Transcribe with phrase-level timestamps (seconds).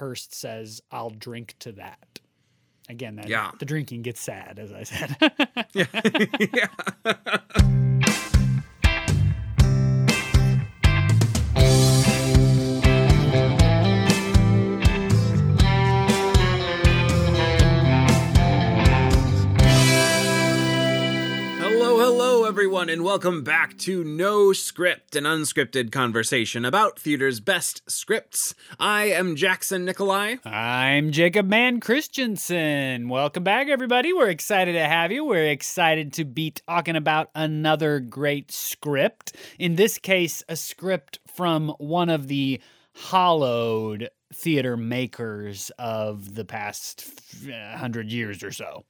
[0.00, 2.18] Hirst says, "I'll drink to that."
[2.88, 3.52] Again, that, Yeah.
[3.58, 5.16] the drinking gets sad, as I said.
[7.04, 7.80] Hello,
[22.80, 28.54] everyone, and welcome back to No Script, an unscripted conversation about theater's best scripts.
[28.78, 30.36] I am Jackson Nikolai.
[30.46, 33.10] I'm Jacob Mann Christensen.
[33.10, 34.14] Welcome back, everybody.
[34.14, 35.26] We're excited to have you.
[35.26, 39.36] We're excited to be talking about another great script.
[39.58, 42.62] In this case, a script from one of the
[42.94, 47.04] hollowed theater makers of the past
[47.46, 48.86] uh, hundred years or so.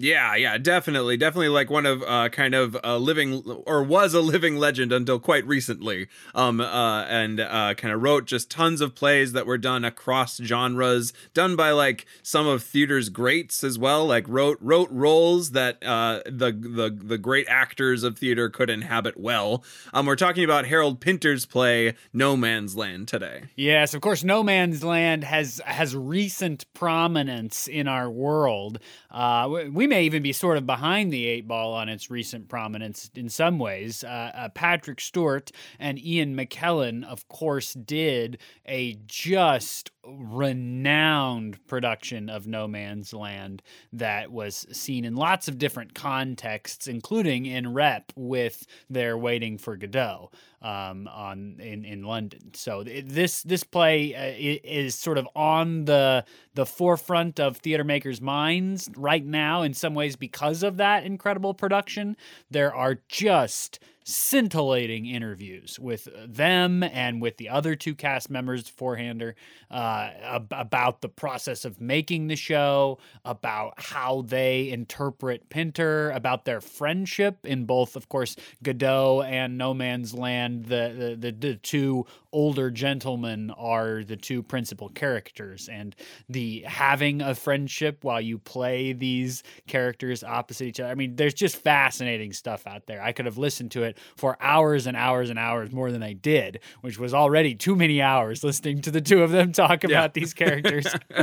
[0.00, 4.20] Yeah, yeah, definitely, definitely like one of uh, kind of a living or was a
[4.22, 6.08] living legend until quite recently.
[6.34, 10.38] Um, uh, and uh, kind of wrote just tons of plays that were done across
[10.42, 14.06] genres, done by like some of theater's greats as well.
[14.06, 19.18] Like wrote wrote roles that uh, the the the great actors of theater could inhabit
[19.20, 19.62] well.
[19.92, 23.42] Um, we're talking about Harold Pinter's play No Man's Land today.
[23.54, 28.78] Yes, of course, No Man's Land has has recent prominence in our world.
[29.10, 32.48] Uh, we- we may even be sort of behind the eight ball on its recent
[32.48, 34.04] prominence in some ways.
[34.04, 42.46] Uh, uh, Patrick Stewart and Ian McKellen, of course, did a just renowned production of
[42.46, 48.66] No Man's Land that was seen in lots of different contexts, including in rep with
[48.88, 50.30] their Waiting for Godot
[50.62, 52.54] um, on in, in London.
[52.54, 57.84] So th- this this play uh, is sort of on the the forefront of theater
[57.84, 59.62] makers' minds right now.
[59.62, 62.16] In some ways, because of that incredible production,
[62.50, 63.80] there are just
[64.10, 69.34] scintillating interviews with them and with the other two cast members beforehander
[69.70, 76.44] uh, ab- about the process of making the show, about how they interpret Pinter, about
[76.44, 80.66] their friendship in both, of course, Godot and No Man's Land.
[80.66, 85.94] The, the, the, the two older gentlemen are the two principal characters, and
[86.28, 90.90] the having a friendship while you play these characters opposite each other.
[90.90, 93.02] I mean, there's just fascinating stuff out there.
[93.02, 96.12] I could have listened to it for hours and hours and hours more than I
[96.12, 100.14] did, which was already too many hours listening to the two of them talk about
[100.14, 100.86] these characters.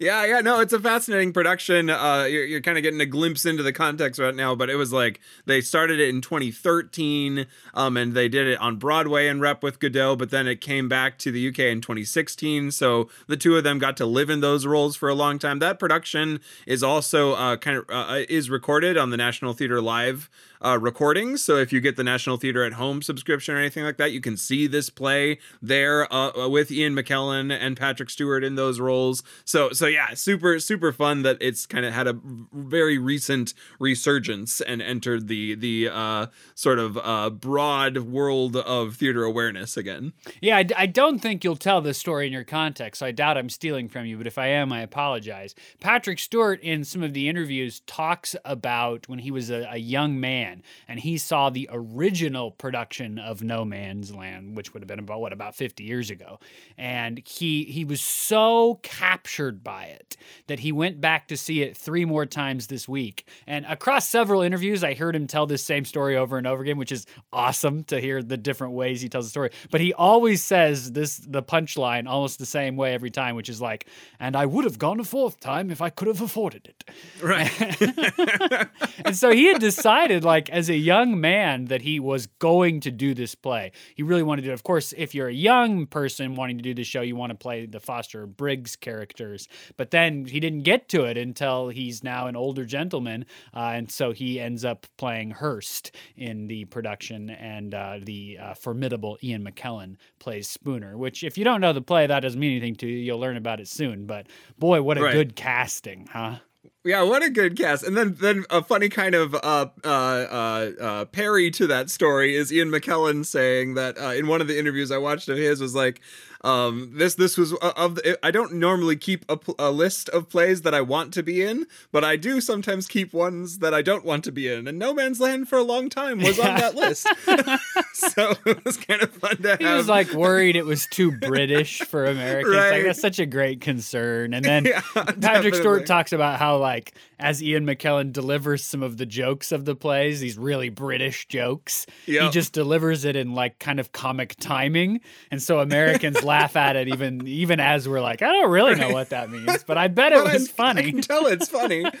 [0.00, 1.90] yeah, yeah, no, it's a fascinating production.
[1.90, 4.76] Uh, you're, you're kind of getting a glimpse into the context right now, but it
[4.76, 9.40] was like they started it in 2013, um, and they did it on Broadway and
[9.40, 12.70] rep with Godot, but then it came back to the UK in 2016.
[12.70, 15.58] So the two of them got to live in those roles for a long time.
[15.58, 20.30] That production is also uh, kind of uh, is recorded on the National Theater Live
[20.64, 21.42] uh, recordings.
[21.42, 24.20] So if you get the National Theater at Home subscription or anything like that, you
[24.20, 29.22] can see this play there uh, with Ian McKellen and Patrick Stewart in those roles.
[29.44, 32.18] So so yeah, super super fun that it's kind of had a
[32.52, 39.24] very recent resurgence and entered the the uh, sort of uh, broad world of theater
[39.24, 40.12] awareness again.
[40.40, 43.48] Yeah, I don't think you'll tell this story in your context, so I doubt I'm
[43.48, 45.54] stealing from you, but if I am, I apologize.
[45.80, 50.18] Patrick Stewart, in some of the interviews, talks about when he was a, a young
[50.20, 50.45] man
[50.88, 55.20] and he saw the original production of No Man's Land, which would have been about,
[55.20, 56.38] what, about 50 years ago.
[56.76, 61.76] And he, he was so captured by it that he went back to see it
[61.76, 63.26] three more times this week.
[63.46, 66.78] And across several interviews, I heard him tell this same story over and over again,
[66.78, 69.50] which is awesome to hear the different ways he tells the story.
[69.70, 73.60] But he always says this the punchline almost the same way every time, which is
[73.60, 73.86] like,
[74.20, 76.84] and I would have gone a fourth time if I could have afforded it.
[77.22, 77.50] Right.
[79.04, 82.90] and so he had decided, like, as a young man, that he was going to
[82.90, 83.72] do this play.
[83.94, 84.54] He really wanted to do it.
[84.54, 87.36] Of course, if you're a young person wanting to do this show, you want to
[87.36, 89.48] play the Foster Briggs characters.
[89.76, 93.26] But then he didn't get to it until he's now an older gentleman.
[93.54, 98.54] Uh, and so he ends up playing Hirst in the production, and uh, the uh,
[98.54, 102.52] formidable Ian McKellen plays Spooner, which, if you don't know the play, that doesn't mean
[102.52, 102.98] anything to you.
[102.98, 104.06] You'll learn about it soon.
[104.06, 104.26] But
[104.58, 105.12] boy, what a Right.
[105.12, 106.36] good casting, huh?
[106.86, 107.82] Yeah, what a good cast.
[107.82, 112.36] And then then a funny kind of uh, uh, uh, uh, parry to that story
[112.36, 115.60] is Ian McKellen saying that uh, in one of the interviews I watched of his
[115.60, 116.00] was like,
[116.42, 120.28] um, this this was uh, of the, I don't normally keep a, a list of
[120.28, 123.82] plays that I want to be in, but I do sometimes keep ones that I
[123.82, 124.68] don't want to be in.
[124.68, 127.06] And No Man's Land for a long time was on that list,
[127.94, 129.58] so it was kind of fun to have.
[129.58, 132.54] He was like worried it was too British for Americans.
[132.54, 134.34] Like that's such a great concern.
[134.34, 135.58] And then Yeah, Patrick definitely.
[135.58, 139.74] Stewart talks about how like as Ian McKellen delivers some of the jokes of the
[139.74, 145.00] plays, these really British jokes, he just delivers it in like kind of comic timing,
[145.30, 148.90] and so Americans laugh at it even even as we're like, I don't really know
[148.90, 150.82] what that means, but I bet it But was I- funny.
[150.86, 151.84] I can tell it's funny.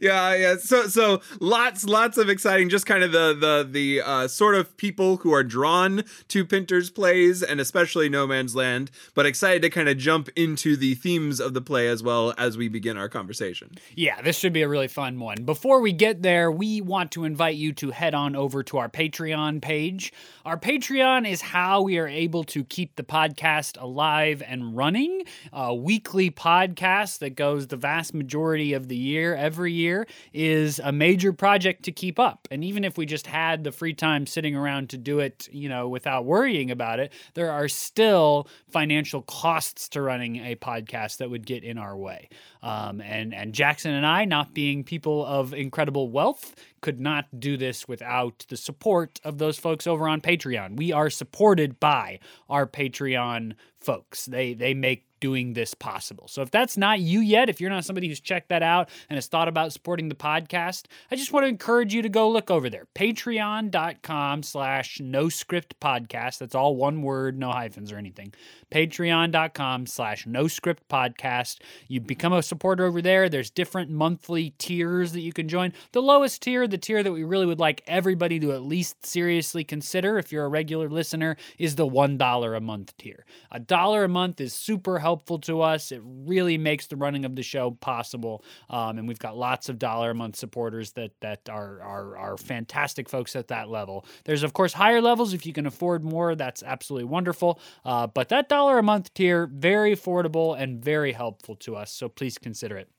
[0.00, 0.56] yeah, yeah.
[0.56, 4.76] So so lots lots of exciting just kind of the the the uh, sort of
[4.76, 9.70] people who are drawn to Pinter's plays and especially No Man's Land, but excited to
[9.70, 13.08] kind of jump into the themes of the play as well as we begin our
[13.08, 13.72] conversation.
[13.94, 15.44] Yeah, this should be a really fun one.
[15.44, 18.88] Before we get there, we want to invite you to head on over to our
[18.88, 20.12] Patreon page.
[20.44, 25.22] Our Patreon is how we are able to keep the podcast alive and running.
[25.52, 29.85] A weekly podcast that goes the vast majority of the year, every year,
[30.32, 32.48] is a major project to keep up.
[32.50, 35.68] And even if we just had the free time sitting around to do it, you
[35.68, 41.30] know, without worrying about it, there are still financial costs to running a podcast that
[41.30, 42.28] would get in our way.
[42.62, 47.56] Um, and and Jackson and I, not being people of incredible wealth, could not do
[47.56, 50.76] this without the support of those folks over on Patreon.
[50.76, 54.26] We are supported by our Patreon folks.
[54.26, 56.28] They they make doing this possible.
[56.28, 59.16] So if that's not you yet, if you're not somebody who's checked that out and
[59.16, 62.50] has thought about supporting the podcast, I just want to encourage you to go look
[62.50, 62.86] over there.
[62.94, 66.38] Patreon.com slash no script podcast.
[66.38, 68.32] That's all one word, no hyphens or anything.
[68.70, 71.58] Patreon.com slash no script podcast.
[71.88, 73.28] You become a supporter over there.
[73.28, 75.72] There's different monthly tiers that you can join.
[75.92, 79.64] The lowest tier, the tier that we really would like everybody to at least seriously
[79.64, 83.24] consider if you're a regular listener, is the $1 a month tier.
[83.50, 85.92] A dollar a month is super helpful to us.
[85.92, 88.44] It really makes the running of the show possible.
[88.68, 92.36] Um, and we've got lots of dollar a month supporters that that are, are are
[92.36, 94.04] fantastic folks at that level.
[94.24, 96.34] There's of course higher levels if you can afford more.
[96.34, 97.60] That's absolutely wonderful.
[97.84, 101.92] Uh, but that dollar a month tier very affordable and very helpful to us.
[101.92, 102.90] So please consider it.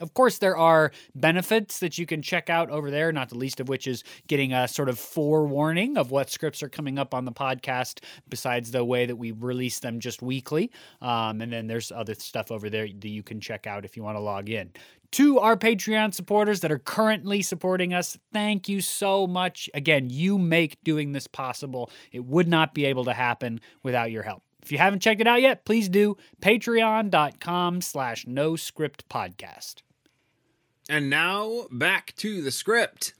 [0.00, 3.60] Of course, there are benefits that you can check out over there, not the least
[3.60, 7.24] of which is getting a sort of forewarning of what scripts are coming up on
[7.24, 10.70] the podcast, besides the way that we release them just weekly.
[11.02, 14.02] Um, and then there's other stuff over there that you can check out if you
[14.02, 14.70] want to log in.
[15.12, 19.68] To our Patreon supporters that are currently supporting us, thank you so much.
[19.74, 21.90] Again, you make doing this possible.
[22.12, 24.44] It would not be able to happen without your help.
[24.62, 26.16] If you haven't checked it out yet, please do.
[26.40, 29.82] Patreon.com slash no script podcast.
[30.90, 33.14] And now back to the script.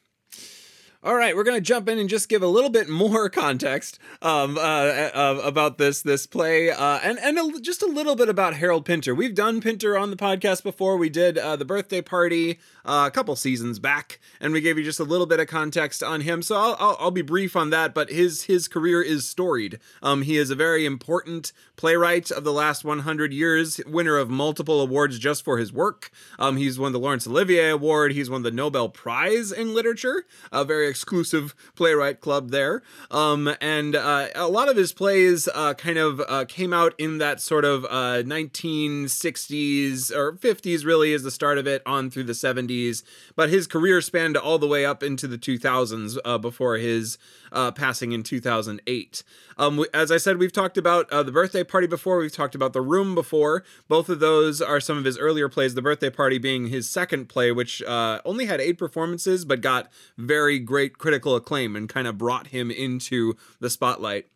[1.03, 4.59] All right, we're gonna jump in and just give a little bit more context um,
[4.59, 8.55] uh, uh, about this this play, uh, and and a, just a little bit about
[8.55, 9.15] Harold Pinter.
[9.15, 10.99] We've done Pinter on the podcast before.
[10.99, 14.85] We did uh, the birthday party uh, a couple seasons back, and we gave you
[14.85, 16.43] just a little bit of context on him.
[16.43, 17.95] So I'll, I'll, I'll be brief on that.
[17.95, 19.79] But his his career is storied.
[20.03, 24.83] Um, he is a very important playwright of the last 100 years, winner of multiple
[24.83, 26.11] awards just for his work.
[26.39, 28.13] Um, he's won the Laurence Olivier Award.
[28.13, 30.27] He's won the Nobel Prize in Literature.
[30.53, 32.83] A very exclusive playwright club there.
[33.11, 37.17] Um, and uh, a lot of his plays uh, kind of uh, came out in
[37.17, 42.25] that sort of uh, 1960s or 50s, really, is the start of it, on through
[42.25, 43.03] the 70s.
[43.35, 47.17] But his career spanned all the way up into the 2000s uh, before his
[47.53, 49.23] uh, passing in 2008.
[49.57, 52.19] Um, as I said, we've talked about uh, the birthday party before.
[52.19, 53.65] We've talked about the room before.
[53.89, 55.75] Both of those are some of his earlier plays.
[55.75, 59.91] The birthday party being his second play, which uh, only had eight performances but got
[60.19, 64.27] very great critical acclaim and kind of brought him into the spotlight.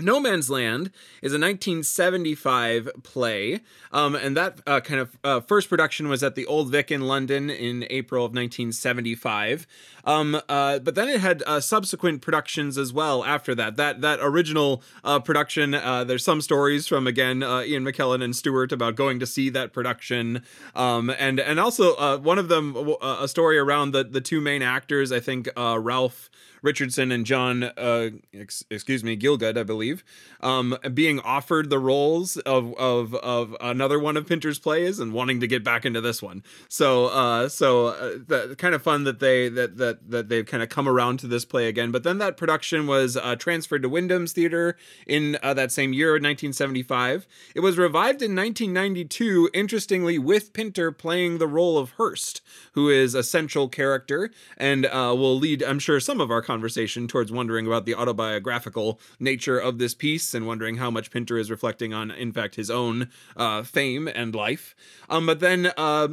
[0.00, 0.90] No Man's Land
[1.22, 3.60] is a 1975 play,
[3.92, 7.02] um, and that uh, kind of uh, first production was at the Old Vic in
[7.02, 9.68] London in April of 1975.
[10.04, 13.76] Um, uh, but then it had uh, subsequent productions as well after that.
[13.76, 18.72] That that original uh, production, uh, there's some stories from again Ian McKellen and Stewart
[18.72, 20.42] about going to see that production,
[20.74, 25.12] um, and and also one of them a story around the the two main actors.
[25.12, 26.30] I think Ralph.
[26.64, 30.02] Richardson and John, uh, ex- excuse me, Gielgud, I believe,
[30.40, 35.40] um, being offered the roles of, of of another one of Pinter's plays and wanting
[35.40, 36.42] to get back into this one.
[36.68, 40.62] So, uh, so uh, the, kind of fun that they that that that they've kind
[40.62, 41.90] of come around to this play again.
[41.90, 46.12] But then that production was uh, transferred to Wyndham's Theater in uh, that same year,
[46.12, 47.26] 1975.
[47.54, 52.40] It was revived in 1992, interestingly, with Pinter playing the role of Hirst,
[52.72, 57.08] who is a central character and uh, will lead, I'm sure, some of our conversation
[57.08, 61.50] towards wondering about the autobiographical nature of this piece and wondering how much Pinter is
[61.50, 64.74] reflecting on, in fact, his own uh, fame and life.
[65.10, 65.72] Um, but then.
[65.76, 66.08] Uh,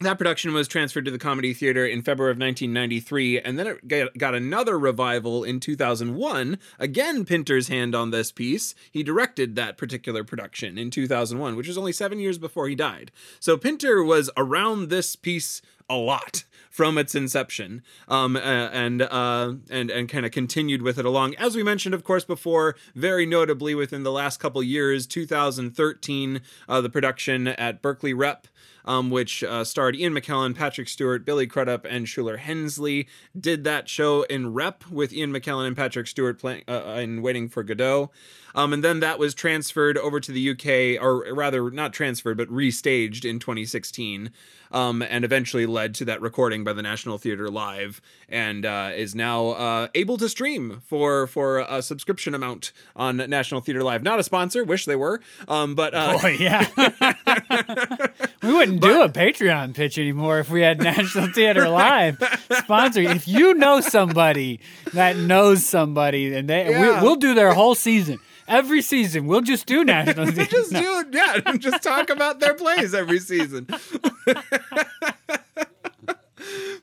[0.00, 4.16] that production was transferred to the Comedy Theater in February of 1993, and then it
[4.16, 6.58] got- another revival in 2001.
[6.78, 8.76] Again, Pinter's hand on this piece.
[8.92, 13.10] He directed that particular production in 2001, which was only seven years before he died.
[13.40, 19.54] So Pinter was around this piece a lot from its inception, um, uh, and uh,
[19.70, 21.34] and and kind of continued with it along.
[21.36, 26.80] As we mentioned, of course, before, very notably within the last couple years, 2013, uh,
[26.80, 28.46] the production at Berkeley Rep
[28.88, 33.06] um, which uh, starred Ian McKellen, Patrick Stewart, Billy Crudup, and Shuler Hensley.
[33.38, 37.20] Did that show in rep with Ian McKellen and Patrick Stewart playing uh, uh, in
[37.20, 38.10] Waiting for Godot.
[38.58, 42.48] Um, and then that was transferred over to the UK, or rather, not transferred, but
[42.48, 44.32] restaged in 2016,
[44.72, 49.14] um, and eventually led to that recording by the National Theatre Live, and uh, is
[49.14, 54.02] now uh, able to stream for for a subscription amount on National Theatre Live.
[54.02, 56.66] Not a sponsor, wish they were, um, but uh, Boy, yeah.
[58.42, 62.20] we wouldn't do a Patreon pitch anymore if we had National Theater Live
[62.64, 63.02] sponsor.
[63.02, 64.58] If you know somebody
[64.94, 67.00] that knows somebody, and they Yeah.
[67.00, 68.18] we, we'll do their whole season.
[68.48, 73.18] Every season, we'll just do National just do yeah, just talk about their plays every
[73.18, 73.66] season.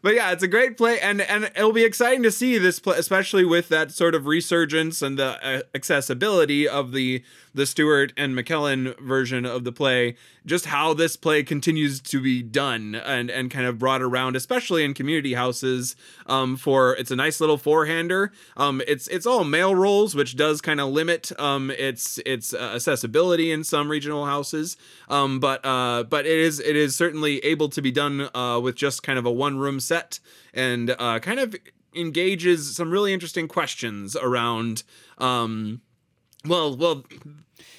[0.01, 2.97] but yeah, it's a great play, and and it'll be exciting to see this play,
[2.97, 7.23] especially with that sort of resurgence and the uh, accessibility of the
[7.55, 10.15] the Stewart and McKellen version of the play.
[10.45, 14.83] Just how this play continues to be done and and kind of brought around, especially
[14.83, 15.95] in community houses.
[16.27, 18.31] Um, for it's a nice little four hander.
[18.57, 22.73] Um, it's it's all male roles, which does kind of limit um its its uh,
[22.75, 24.77] accessibility in some regional houses.
[25.09, 28.75] Um, but uh, but it is it is certainly able to be done uh with
[28.75, 30.19] just kind of a one room set
[30.53, 31.55] and uh kind of
[31.95, 34.83] engages some really interesting questions around
[35.17, 35.81] um
[36.47, 37.03] well well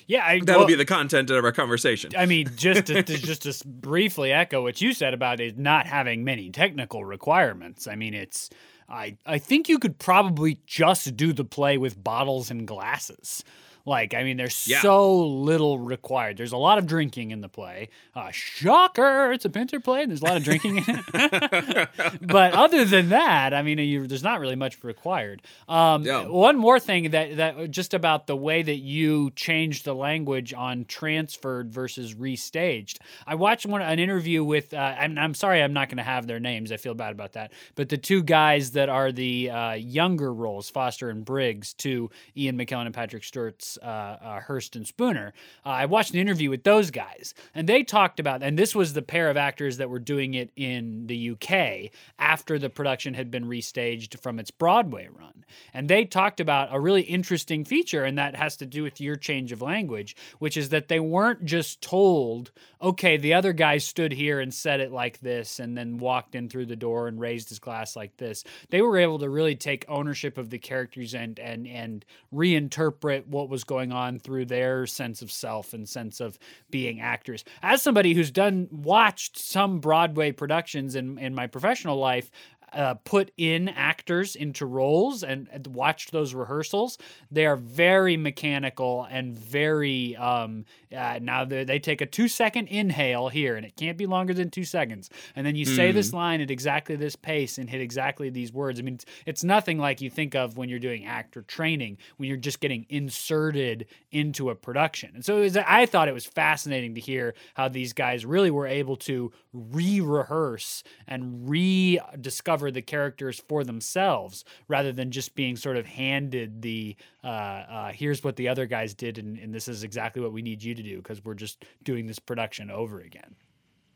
[0.07, 2.13] Yeah, I, that'll well, be the content of our conversation.
[2.17, 5.87] I mean, just to, to just to briefly echo what you said about it not
[5.87, 7.87] having many technical requirements.
[7.89, 8.51] I mean, it's
[8.89, 13.45] I I think you could probably just do the play with bottles and glasses.
[13.87, 14.83] Like, I mean, there's Yeah.
[14.83, 16.37] so little required.
[16.37, 17.89] There's a lot of drinking in the play.
[18.15, 19.33] Uh, shocker!
[19.33, 21.89] It's a Pinter play, and there's a lot of drinking in it.
[22.21, 25.41] but other than that, I mean, you, there's not really much required.
[25.69, 26.27] Um, Yeah.
[26.27, 30.85] One more thing that that just about the way that you changed the language on
[30.87, 32.99] transferred versus restaged.
[33.27, 34.75] I watched one an interview with.
[34.75, 36.73] Uh, I'm, I'm sorry, I'm not going to have their names.
[36.73, 37.53] I feel bad about that.
[37.77, 42.59] But the two guys that are the uh, younger roles, Foster and Briggs, to Ian
[42.59, 45.33] McKellen and Patrick Stewart's uh, uh, Hirst and Spooner.
[45.65, 48.93] Uh, I watched an interview with those guys, and they talked about, and this was
[48.93, 53.31] the pair of actors that were doing it in the UK after the production had
[53.31, 55.45] been restaged from its Broadway run.
[55.73, 59.17] And they talked about a really interesting feature, and that has to do with your
[59.17, 62.51] change of language, which is that they weren't just told,
[62.83, 66.49] okay, the other guy stood here and said it like this, and then walked in
[66.49, 68.45] through the door and raised his glass like this.
[68.71, 73.49] They were able to really take ownership of the characters and and and reinterpret what
[73.49, 76.39] was going on through their sense of self and sense of
[76.71, 77.45] being actors.
[77.63, 82.31] As somebody who's done watched some Broadway productions in in my professional life,
[82.73, 86.99] uh, put in actors into roles and, and watched those rehearsals.
[87.31, 90.17] They are very mechanical and very.
[90.17, 90.65] Um,
[90.97, 94.35] uh, now they they take a two second inhale here, and it can't be longer
[94.35, 95.11] than two seconds.
[95.35, 98.81] And then you say this line at exactly this pace and hit exactly these words.
[98.81, 102.29] I mean, it's, it's nothing like you think of when you're doing actor training, when
[102.29, 105.13] you're just getting inserted into a production.
[105.15, 108.51] And so it was, I thought it was fascinating to hear how these guys really
[108.51, 115.57] were able to re rehearse and rediscover the characters for themselves rather than just being
[115.57, 119.69] sort of handed the uh, uh, here's what the other guys did and, and this
[119.69, 123.01] is exactly what we need you to do because we're just doing this production over
[123.01, 123.37] again.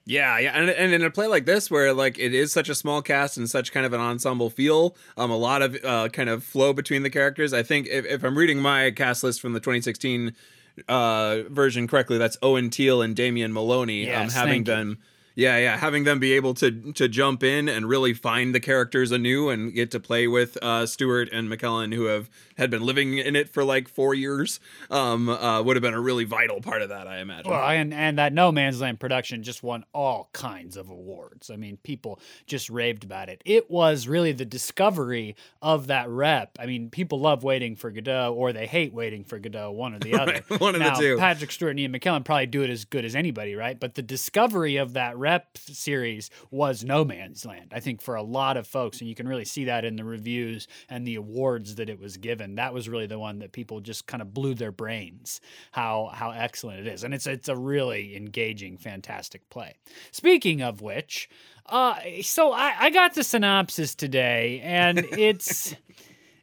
[0.07, 2.75] Yeah, yeah, and, and in a play like this, where like it is such a
[2.75, 6.29] small cast and such kind of an ensemble feel, um, a lot of uh, kind
[6.29, 7.53] of flow between the characters.
[7.53, 10.35] I think if, if I'm reading my cast list from the 2016
[10.89, 14.07] uh, version correctly, that's Owen Teale and Damien Molony.
[14.13, 14.75] um, having thank you.
[14.75, 14.99] them,
[15.35, 19.13] yeah, yeah, having them be able to to jump in and really find the characters
[19.13, 23.19] anew and get to play with uh, Stewart and McKellen, who have had been living
[23.19, 24.61] in it for like four years,
[24.91, 27.51] um, uh, would have been a really vital part of that, I imagine.
[27.51, 31.51] Well, and and that No Man's Land production just won all kinds of awards.
[31.51, 33.43] I mean, people just raved about it.
[33.45, 36.59] It was really the discovery of that rep.
[36.59, 39.99] I mean, people love waiting for Godot, or they hate waiting for Godot, one or
[40.01, 40.43] the other.
[40.59, 41.17] one of the now, two.
[41.19, 43.79] Patrick Stewart and Ian McKellen probably do it as good as anybody, right?
[43.79, 47.73] But the discovery of that rep series was No Man's Land.
[47.75, 50.05] I think for a lot of folks, and you can really see that in the
[50.05, 52.57] reviews and the awards that it was given.
[52.57, 55.41] That was really the one that people just kind of blew their brains
[55.73, 59.77] how how excellent it is, and it's it's a really engaging, fantastic play.
[60.11, 61.29] Speaking of which,
[61.67, 65.75] uh, so I, I got the synopsis today, and it's.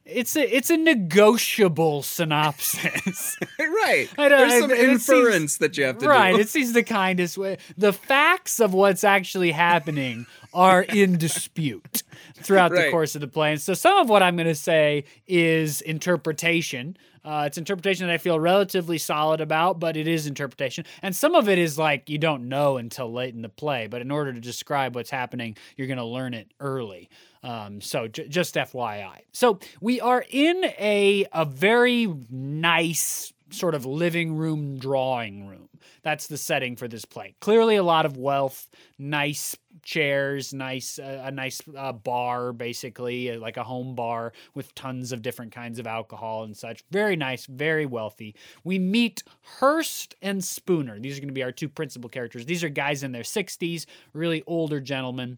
[0.09, 3.37] It's a it's a negotiable synopsis.
[3.59, 4.09] right.
[4.17, 6.29] I don't- There's some it seems- inference that you have to right.
[6.31, 6.37] do.
[6.37, 6.41] Right.
[6.41, 7.57] It seems the kindest way.
[7.77, 12.03] The facts of what's actually happening are in dispute
[12.35, 13.51] throughout the course of the play.
[13.51, 16.97] And so some of what I'm going to say is interpretation.
[17.27, 20.85] Uh, it's interpretation that I feel relatively solid about, but it is interpretation.
[21.01, 23.87] And some of it is like you don't know until late in the play.
[23.87, 27.09] But in order to describe what's happening, you're going to learn it early.
[27.43, 29.23] Um, so j- just FYI.
[29.33, 35.69] So we are in a a very nice sort of living room drawing room.
[36.01, 37.35] That's the setting for this play.
[37.39, 43.39] Clearly, a lot of wealth, nice chairs, nice uh, a nice uh, bar, basically uh,
[43.39, 46.83] like a home bar with tons of different kinds of alcohol and such.
[46.91, 48.35] Very nice, very wealthy.
[48.63, 49.23] We meet
[49.59, 50.99] Hirst and Spooner.
[50.99, 52.45] These are going to be our two principal characters.
[52.45, 55.37] These are guys in their 60s, really older gentlemen.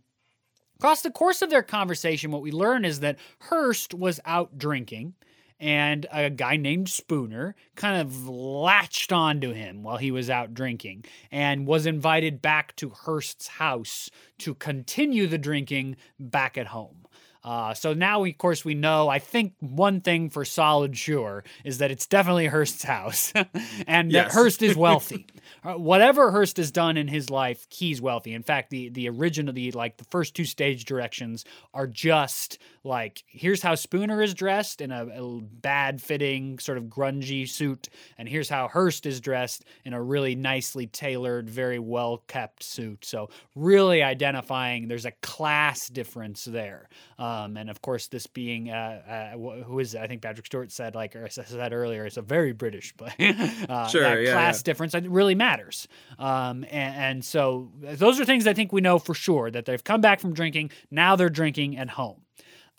[0.80, 5.14] Across the course of their conversation, what we learn is that Hirst was out drinking,
[5.60, 11.06] and a guy named Spooner kind of latched onto him while he was out drinking
[11.32, 17.06] and was invited back to Hirst's house to continue the drinking back at home.
[17.44, 19.08] Uh, so now, we, of course, we know.
[19.08, 23.32] I think one thing for solid sure is that it's definitely Hirst's house,
[23.88, 25.26] and that Hirst is wealthy.
[25.64, 28.34] Uh, whatever Hirst has done in his life, he's wealthy.
[28.34, 33.24] In fact, the the original, the like the first two stage directions are just like
[33.28, 38.28] here's how Spooner is dressed in a, a bad fitting sort of grungy suit, and
[38.28, 43.06] here's how Hirst is dressed in a really nicely tailored, very well kept suit.
[43.06, 46.90] So really identifying there's a class difference there.
[47.18, 49.96] Um, and of course, this being uh, uh, who is?
[49.96, 53.14] I think Patrick Stewart said like or I said earlier, it's a very British play.
[53.70, 54.64] uh, Sure, that yeah, class yeah.
[54.64, 55.88] difference uh, really matters.
[56.18, 59.84] Um, and, and so those are things I think we know for sure that they've
[59.84, 60.72] come back from drinking.
[60.92, 62.22] Now they're drinking at home.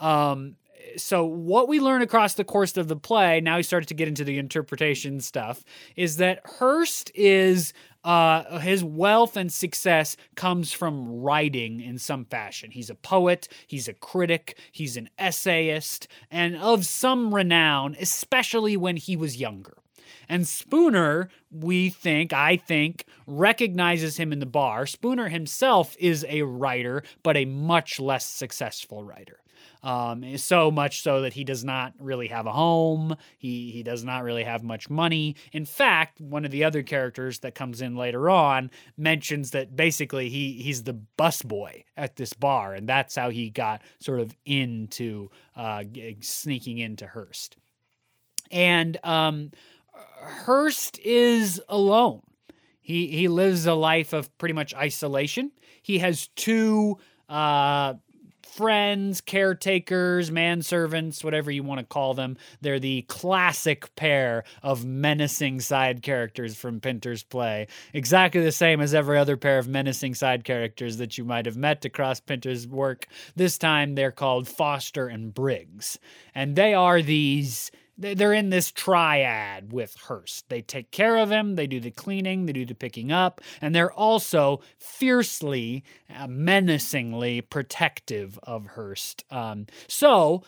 [0.01, 0.57] Um,
[0.97, 4.09] so what we learn across the course of the play, now we started to get
[4.09, 5.63] into the interpretation stuff,
[5.95, 12.71] is that Hirst is uh, his wealth and success comes from writing in some fashion.
[12.71, 18.97] He's a poet, he's a critic, he's an essayist, and of some renown, especially when
[18.97, 19.77] he was younger.
[20.29, 24.87] And Spooner, we think, I think, recognizes him in the bar.
[24.87, 29.41] Spooner himself is a writer, but a much less successful writer.
[29.83, 33.17] Um, so much so that he does not really have a home.
[33.39, 35.37] He he does not really have much money.
[35.53, 40.29] In fact, one of the other characters that comes in later on mentions that basically
[40.29, 45.31] he he's the busboy at this bar, and that's how he got sort of into
[45.57, 45.85] uh,
[46.21, 47.57] sneaking into Hirst.
[48.51, 49.53] And um,
[49.95, 52.23] Hirst is alone.
[52.81, 55.53] He he lives a life of pretty much isolation.
[55.83, 57.95] He has two uh,
[58.61, 62.37] friends, caretakers, manservants, whatever you want to call them.
[62.61, 67.69] They're the classic pair of menacing side characters from Pinter's play.
[67.95, 71.57] Exactly the same as every other pair of menacing side characters that you might have
[71.57, 73.07] met across Pinter's work.
[73.35, 75.99] This time they're called Foster and Briggs.
[76.35, 80.49] And they are these they're in this triad with Hirst.
[80.49, 83.75] They take care of him, they do the cleaning, they do the picking up, and
[83.75, 85.85] they're also fiercely,
[86.15, 89.25] uh, menacingly protective of Hirst.
[89.31, 90.43] Um, so,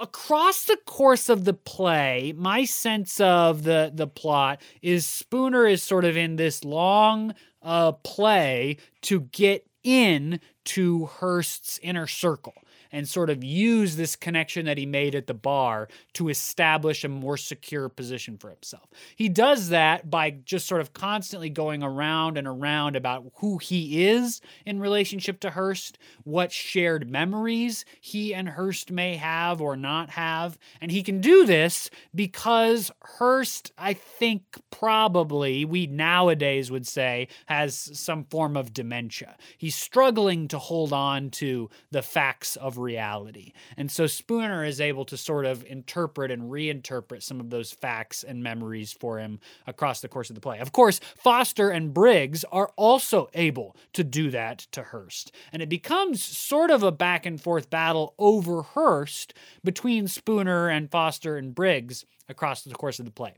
[0.00, 5.82] across the course of the play, my sense of the the plot is Spooner is
[5.82, 12.54] sort of in this long uh, play to get in to Hirst's inner circle
[12.94, 17.08] and sort of use this connection that he made at the bar to establish a
[17.08, 18.88] more secure position for himself.
[19.16, 24.06] He does that by just sort of constantly going around and around about who he
[24.06, 30.10] is in relationship to Hirst, what shared memories he and Hirst may have or not
[30.10, 30.56] have.
[30.80, 37.74] And he can do this because Hirst, I think, probably, we nowadays would say, has
[37.74, 39.36] some form of dementia.
[39.58, 43.52] He's struggling to hold on to the facts of reality.
[43.76, 48.22] And so Spooner is able to sort of interpret and reinterpret some of those facts
[48.22, 50.58] and memories for him across the course of the play.
[50.58, 55.32] Of course, Foster and Briggs are also able to do that to Hirst.
[55.52, 60.90] And it becomes sort of a back and forth battle over Hirst between Spooner and
[60.90, 63.34] Foster and Briggs across the course of the play.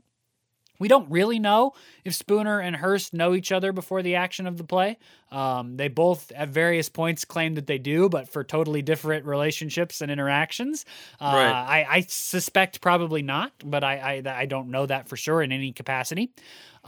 [0.79, 1.73] We don't really know
[2.05, 4.97] if Spooner and Hirst know each other before the action of the play.
[5.31, 10.01] Um, they both, at various points, claim that they do, but for totally different relationships
[10.01, 10.85] and interactions.
[11.19, 11.51] Uh, right.
[11.51, 15.51] I, I, suspect probably not, but I, I, I don't know that for sure in
[15.51, 16.31] any capacity.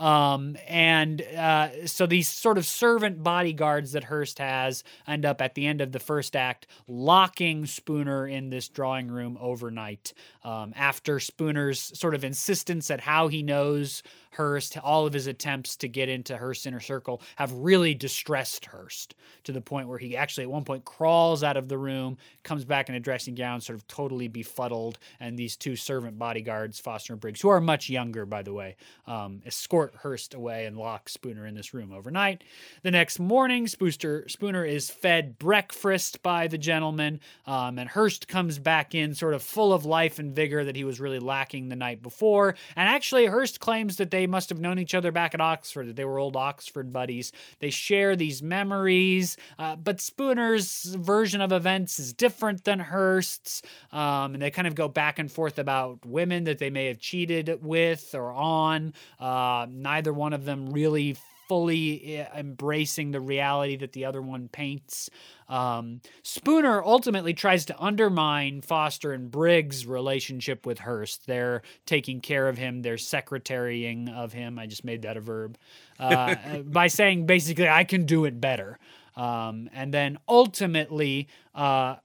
[0.00, 5.54] Um, and uh, so these sort of servant bodyguards that Hirst has end up at
[5.54, 10.14] the end of the first act locking Spooner in this drawing room overnight.
[10.42, 15.76] Um, after Spooner's sort of insistence at how he knows Hirst, all of his attempts
[15.76, 19.14] to get into Hirst's inner circle have really distressed Hirst
[19.44, 22.64] to the point where he actually at one point crawls out of the room, comes
[22.64, 27.12] back in a dressing gown, sort of totally befuddled, and these two servant bodyguards, Foster
[27.12, 31.08] and Briggs, who are much younger, by the way, um, escort Hirst away and lock
[31.08, 32.44] Spooner in this room overnight.
[32.82, 38.58] The next morning, Spooster, Spooner is fed breakfast by the gentleman, um, and Hirst comes
[38.58, 41.76] back in sort of full of life and vigor that he was really lacking the
[41.76, 42.54] night before.
[42.76, 45.96] And actually, Hirst claims that they they must have known each other back at Oxford,
[45.96, 47.32] they were old Oxford buddies.
[47.60, 53.62] They share these memories, uh, but Spooner's version of events is different than Hirst's.
[53.92, 56.98] Um, and they kind of go back and forth about women that they may have
[56.98, 58.92] cheated with or on.
[59.18, 61.16] Uh, neither one of them really
[61.50, 65.10] fully eh, embracing the reality that the other one paints.
[65.48, 71.26] Um, Spooner ultimately tries to undermine Foster and Briggs' relationship with Hirst.
[71.26, 74.60] They're taking care of him, they're secretarying of him.
[74.60, 75.58] I just made that a verb.
[75.98, 78.78] Uh, by saying basically, I can do it better.
[79.16, 81.96] Um, and then ultimately, uh,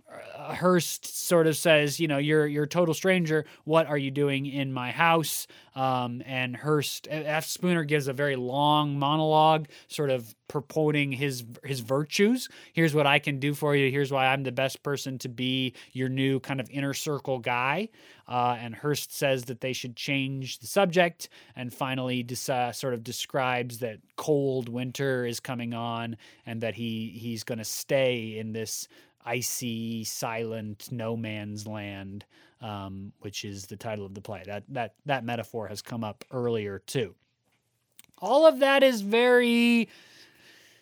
[0.54, 3.45] Hirst sort of says, you know, you're you're a total stranger.
[3.63, 5.47] What are you doing in my house?
[5.75, 7.45] Um, and Hirst F.
[7.45, 12.47] Spooner gives a very long monologue, sort of purporting his his virtues.
[12.73, 13.91] Here's what I can do for you.
[13.91, 17.89] Here's why I'm the best person to be your new kind of inner circle guy.
[18.28, 23.04] Uh, and Hirst says that they should change the subject, and finally uh, sort of
[23.04, 28.54] describes that cold winter is coming on, and that he he's going to stay in
[28.54, 28.88] this
[29.25, 32.25] icy, silent, no man's land,
[32.61, 34.43] um, which is the title of the play.
[34.45, 37.15] That that that metaphor has come up earlier too.
[38.19, 39.89] All of that is very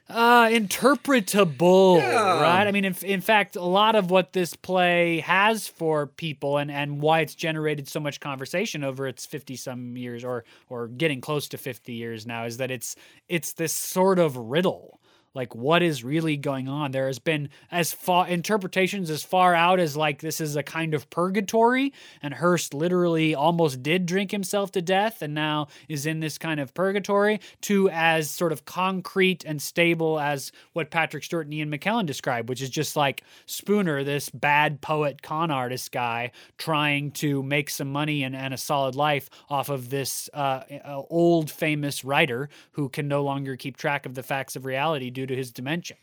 [0.09, 2.41] uh interpretable yeah.
[2.41, 6.57] right i mean in, in fact a lot of what this play has for people
[6.57, 10.89] and and why it's generated so much conversation over its 50 some years or or
[10.89, 12.97] getting close to 50 years now is that it's
[13.29, 14.99] it's this sort of riddle
[15.35, 16.91] like what is really going on?
[16.91, 20.93] There has been as far interpretations as far out as like this is a kind
[20.93, 26.19] of purgatory and hirst literally almost did drink himself to death and now is in
[26.19, 31.45] this kind of purgatory to as sort of concrete and stable as what patrick stewart
[31.45, 36.31] and ian mckellen described which is just like spooner this bad poet con artist guy
[36.57, 40.61] trying to make some money and, and a solid life off of this uh,
[41.09, 45.22] old famous writer who can no longer keep track of the facts of reality due
[45.23, 45.97] due to his dementia.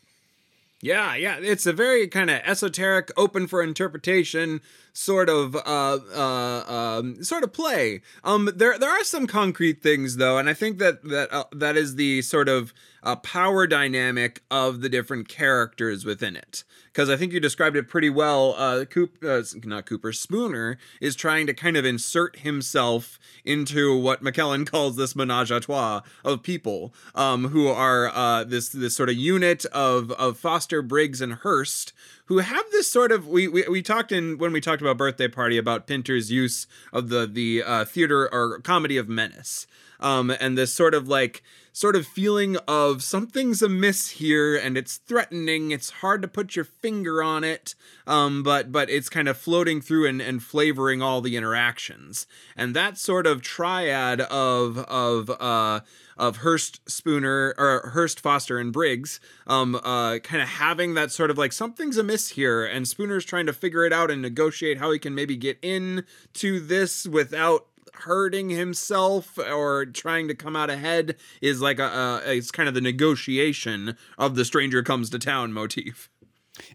[0.83, 4.61] Yeah, yeah, it's a very kind of esoteric, open for interpretation
[4.93, 8.01] sort of uh, uh, um, sort of play.
[8.23, 11.77] Um, there there are some concrete things though, and I think that that uh, that
[11.77, 17.15] is the sort of uh, power dynamic of the different characters within it because I
[17.15, 18.53] think you described it pretty well.
[18.57, 24.23] Uh, Coop, uh, not Cooper, Spooner is trying to kind of insert himself into what
[24.23, 29.09] McKellen calls this menage a trois of people um, who are uh, this this sort
[29.09, 31.93] of unit of of Foster, Briggs, and Hirst
[32.25, 35.27] who have this sort of we, we we talked in when we talked about birthday
[35.27, 39.67] party about Pinter's use of the the uh, theater or comedy of menace
[40.01, 44.97] um, and this sort of like sort of feeling of something's amiss here and it's
[44.97, 45.71] threatening.
[45.71, 49.81] It's hard to put your finger on it, um, but but it's kind of floating
[49.81, 52.27] through and, and flavoring all the interactions.
[52.55, 55.81] And that sort of triad of of uh,
[56.17, 61.31] of Hirst Spooner or Hirst Foster and Briggs, um, uh, kind of having that sort
[61.31, 64.91] of like something's amiss here, and Spooner's trying to figure it out and negotiate how
[64.91, 70.69] he can maybe get in to this without hurting himself or trying to come out
[70.69, 75.19] ahead is like a, a it's kind of the negotiation of the stranger comes to
[75.19, 76.09] town motif.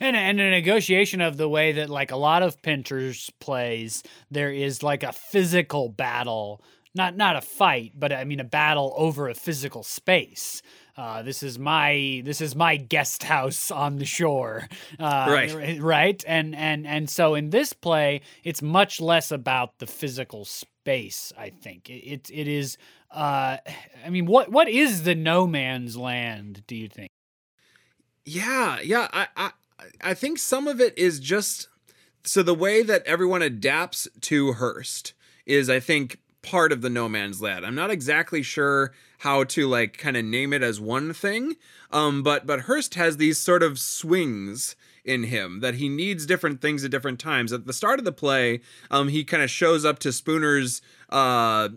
[0.01, 4.51] And, and a negotiation of the way that like a lot of Pinter's plays, there
[4.51, 6.63] is like a physical battle,
[6.95, 10.63] not not a fight, but I mean a battle over a physical space.
[10.97, 14.67] Uh, this is my this is my guest house on the shore,
[14.99, 15.79] uh, right?
[15.81, 20.71] Right, and and and so in this play, it's much less about the physical space.
[21.37, 22.79] I think it it, is.
[23.11, 23.59] Uh,
[24.07, 26.63] I mean, what what is the no man's land?
[26.67, 27.11] Do you think?
[28.25, 29.09] Yeah, yeah.
[29.13, 29.51] I I
[30.01, 31.69] I think some of it is just
[32.25, 37.09] so the way that everyone adapts to Hirst is, I think, part of the no
[37.09, 37.67] man's land.
[37.67, 41.57] I'm not exactly sure how to like kind of name it as one thing.
[41.91, 46.61] Um, but but Hirst has these sort of swings in him that he needs different
[46.61, 47.53] things at different times.
[47.53, 51.69] At the start of the play, um, he kind of shows up to Spooner's uh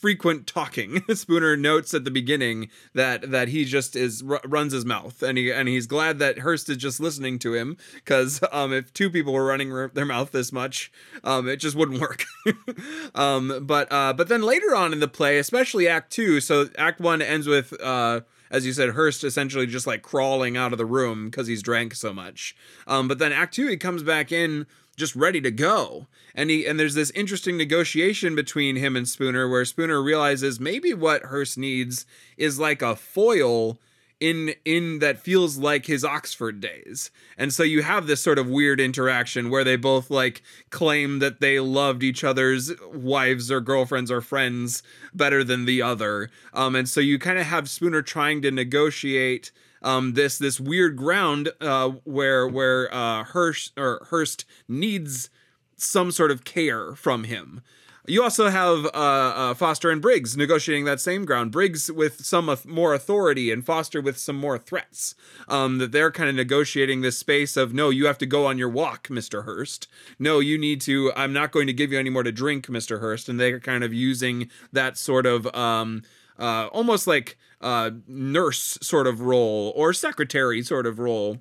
[0.00, 1.02] frequent talking.
[1.14, 5.36] Spooner notes at the beginning that that he just is r- runs his mouth, and
[5.36, 9.10] he and he's glad that Hirst is just listening to him because um, if two
[9.10, 10.92] people were running r- their mouth this much,
[11.24, 12.24] um, it just wouldn't work.
[13.14, 17.00] um, but uh, but then later on in the play, especially Act Two, so Act
[17.00, 17.78] One ends with.
[17.80, 21.62] Uh, as you said, Hirst essentially just like crawling out of the room because he's
[21.62, 22.56] drank so much.
[22.86, 26.06] Um, but then Act Two, he comes back in just ready to go.
[26.34, 30.92] And he and there's this interesting negotiation between him and Spooner where Spooner realizes maybe
[30.92, 32.04] what Hirst needs
[32.36, 33.78] is like a foil
[34.20, 37.10] in in that feels like his Oxford days.
[37.36, 41.40] And so you have this sort of weird interaction where they both like claim that
[41.40, 44.82] they loved each other's wives or girlfriends or friends
[45.14, 46.30] better than the other.
[46.52, 49.52] Um and so you kind of have Spooner trying to negotiate
[49.82, 55.30] um, this this weird ground uh, where where uh, Hirst or Hirst needs
[55.76, 57.62] some sort of care from him.
[58.08, 61.52] You also have uh, uh, Foster and Briggs negotiating that same ground.
[61.52, 65.14] Briggs with some more authority, and Foster with some more threats.
[65.46, 68.56] Um, that they're kind of negotiating this space of no, you have to go on
[68.56, 69.88] your walk, Mister Hirst.
[70.18, 71.12] No, you need to.
[71.16, 73.28] I'm not going to give you any more to drink, Mister Hirst.
[73.28, 76.02] And they're kind of using that sort of um,
[76.38, 81.38] uh, almost like uh, nurse sort of role or secretary sort of role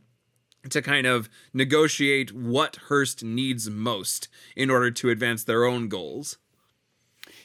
[0.70, 6.38] to kind of negotiate what Hirst needs most in order to advance their own goals.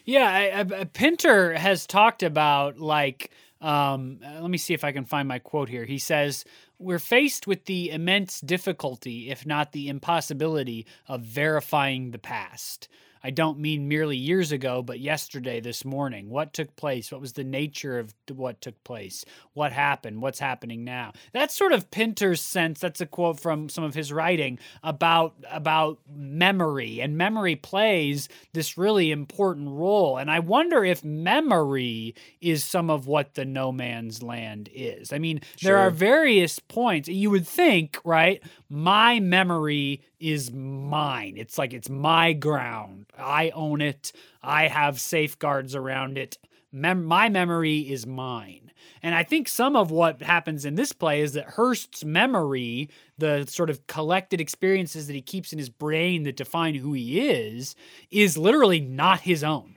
[0.04, 3.30] Yeah, I, I, Pinter has talked about like.
[3.60, 5.84] Um, let me see if I can find my quote here.
[5.84, 6.44] He says,
[6.80, 12.88] We're faced with the immense difficulty, if not the impossibility, of verifying the past.
[13.24, 16.28] I don't mean merely years ago, but yesterday, this morning.
[16.28, 17.12] What took place?
[17.12, 19.24] What was the nature of what took place?
[19.54, 20.22] What happened?
[20.22, 21.12] What's happening now?
[21.32, 22.80] That's sort of Pinter's sense.
[22.80, 28.76] That's a quote from some of his writing about about memory, and memory plays this
[28.76, 30.16] really important role.
[30.16, 35.12] And I wonder if memory is some of what the no man's land is.
[35.12, 35.72] I mean, sure.
[35.72, 37.08] there are various points.
[37.08, 38.42] You would think, right?
[38.68, 41.34] My memory is mine.
[41.36, 43.06] It's like it's my ground.
[43.18, 44.12] I own it.
[44.42, 46.38] I have safeguards around it.
[46.70, 48.70] Mem- my memory is mine.
[49.02, 53.46] And I think some of what happens in this play is that Hirst's memory, the
[53.46, 57.74] sort of collected experiences that he keeps in his brain that define who he is,
[58.10, 59.71] is literally not his own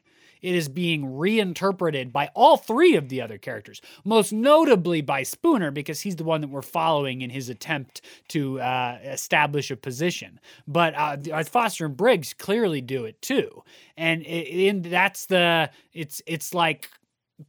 [0.45, 5.71] it is being reinterpreted by all three of the other characters, most notably by Spooner,
[5.71, 10.39] because he's the one that we're following in his attempt to uh, establish a position.
[10.67, 13.63] But uh, Foster and Briggs clearly do it too,
[13.97, 16.89] and that's the it's it's like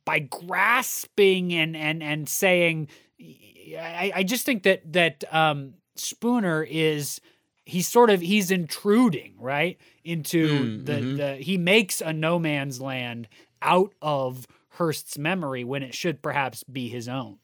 [0.05, 2.89] by grasping and and and saying,
[3.21, 7.21] I, I just think that that um, Spooner is
[7.67, 11.17] he's sort of he's intruding right into mm, the mm-hmm.
[11.17, 13.29] the he makes a no man's land
[13.61, 14.47] out of
[14.79, 17.39] Hirst's memory when it should perhaps be his own.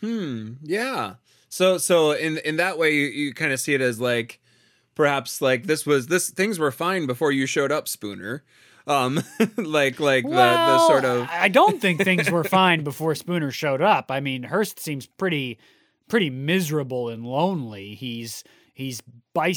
[0.00, 0.54] Hmm.
[0.62, 1.14] Yeah.
[1.48, 4.40] So so in in that way you, you kind of see it as like
[4.94, 8.44] perhaps like this was this things were fine before you showed up, Spooner.
[8.86, 9.22] Um,
[9.56, 13.50] like like well, the the sort of I don't think things were fine before Spooner
[13.50, 14.10] showed up.
[14.10, 15.58] I mean, Hirst seems pretty
[16.08, 17.94] pretty miserable and lonely.
[17.94, 18.44] He's
[18.78, 19.02] he's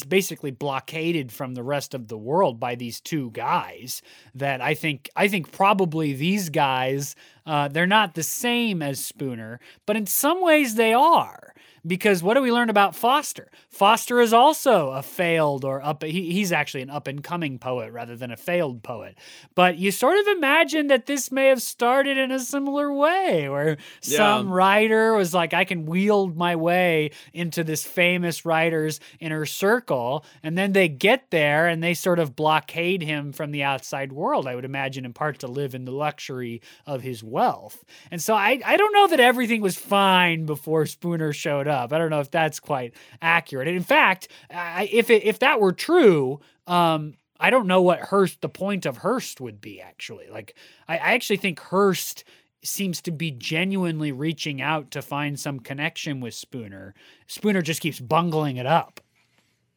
[0.03, 4.01] basically blockaded from the rest of the world by these two guys
[4.33, 9.59] that I think I think probably these guys uh, they're not the same as Spooner,
[9.85, 11.50] but in some ways they are.
[11.85, 13.49] Because what do we learn about Foster?
[13.69, 17.91] Foster is also a failed or up, he, he's actually an up and coming poet
[17.91, 19.17] rather than a failed poet.
[19.55, 23.77] But you sort of imagine that this may have started in a similar way, where
[24.03, 24.17] yeah.
[24.17, 30.23] some writer was like, I can wield my way into this famous writer's inner circle.
[30.43, 34.45] And then they get there and they sort of blockade him from the outside world,
[34.47, 37.83] I would imagine, in part to live in the luxury of his wealth.
[38.11, 41.70] And so I, I don't know that everything was fine before Spooner showed up.
[41.71, 43.67] I don't know if that's quite accurate.
[43.67, 47.99] And in fact, I, if it, if that were true, um, I don't know what
[47.99, 50.27] Hirst the point of Hirst would be actually.
[50.29, 50.55] Like
[50.87, 52.23] I, I actually think Hirst
[52.63, 56.93] seems to be genuinely reaching out to find some connection with Spooner.
[57.27, 59.01] Spooner just keeps bungling it up.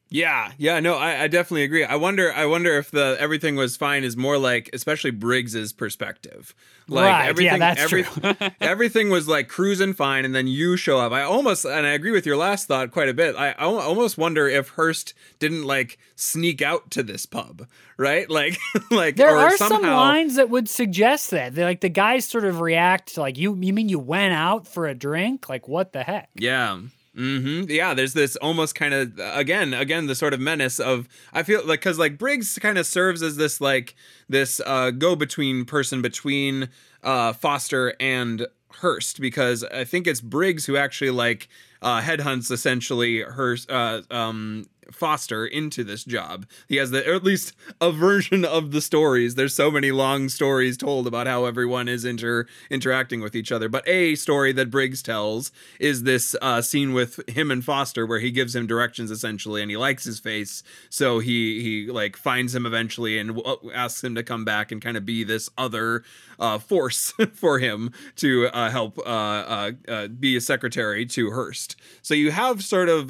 [0.09, 1.83] Yeah, yeah, no, I, I, definitely agree.
[1.83, 6.53] I wonder, I wonder if the everything was fine is more like, especially Briggs's perspective.
[6.87, 8.49] Like right, everything, yeah, that's every, true.
[8.61, 11.11] everything was like cruising fine, and then you show up.
[11.11, 13.35] I almost, and I agree with your last thought quite a bit.
[13.35, 18.29] I, I almost wonder if Hirst didn't like sneak out to this pub, right?
[18.35, 18.57] Like,
[18.91, 21.55] like there are somehow, some lines that would suggest that.
[21.55, 23.55] They're like the guys sort of react to like you.
[23.55, 25.47] You mean you went out for a drink?
[25.47, 26.29] Like what the heck?
[26.35, 26.79] Yeah.
[27.15, 27.69] Mm-hmm.
[27.69, 31.65] Yeah, there's this almost kind of again, again the sort of menace of I feel
[31.65, 33.95] like because like Briggs kind of serves as this like
[34.27, 36.69] this uh, go between person between
[37.03, 41.47] uh, Foster and Hirst because I think it's Briggs who actually like
[41.81, 46.45] uh, headhunts essentially Hirst uh, um, Foster into this job.
[46.67, 49.35] He has the, or at least a version of the stories.
[49.35, 53.69] There's so many long stories told about how everyone is inter interacting with each other.
[53.69, 58.19] But a story that Briggs tells is this uh, scene with him and Foster, where
[58.19, 62.53] he gives him directions essentially, and he likes his face, so he he like finds
[62.55, 66.03] him eventually and w- asks him to come back and kind of be this other
[66.39, 71.75] uh, force for him to uh, help uh, uh, uh, be a secretary to Hirst.
[72.01, 73.07] So you have sort of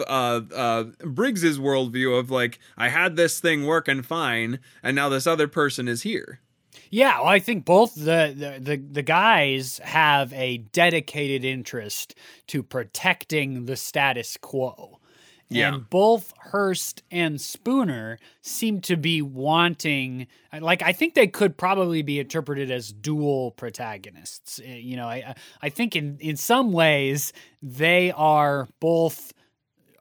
[1.03, 5.87] Briggs's worldview of like, I had this thing working fine, and now this other person
[5.87, 6.39] is here.
[6.91, 12.15] Yeah, well, I think both the, the, the the guys have a dedicated interest
[12.47, 14.99] to protecting the status quo.
[15.47, 15.73] Yeah.
[15.73, 20.25] And both Hirst and Spooner seem to be wanting,
[20.59, 24.59] like, I think they could probably be interpreted as dual protagonists.
[24.63, 29.33] Eh, you know, I, I think in, in some ways they are both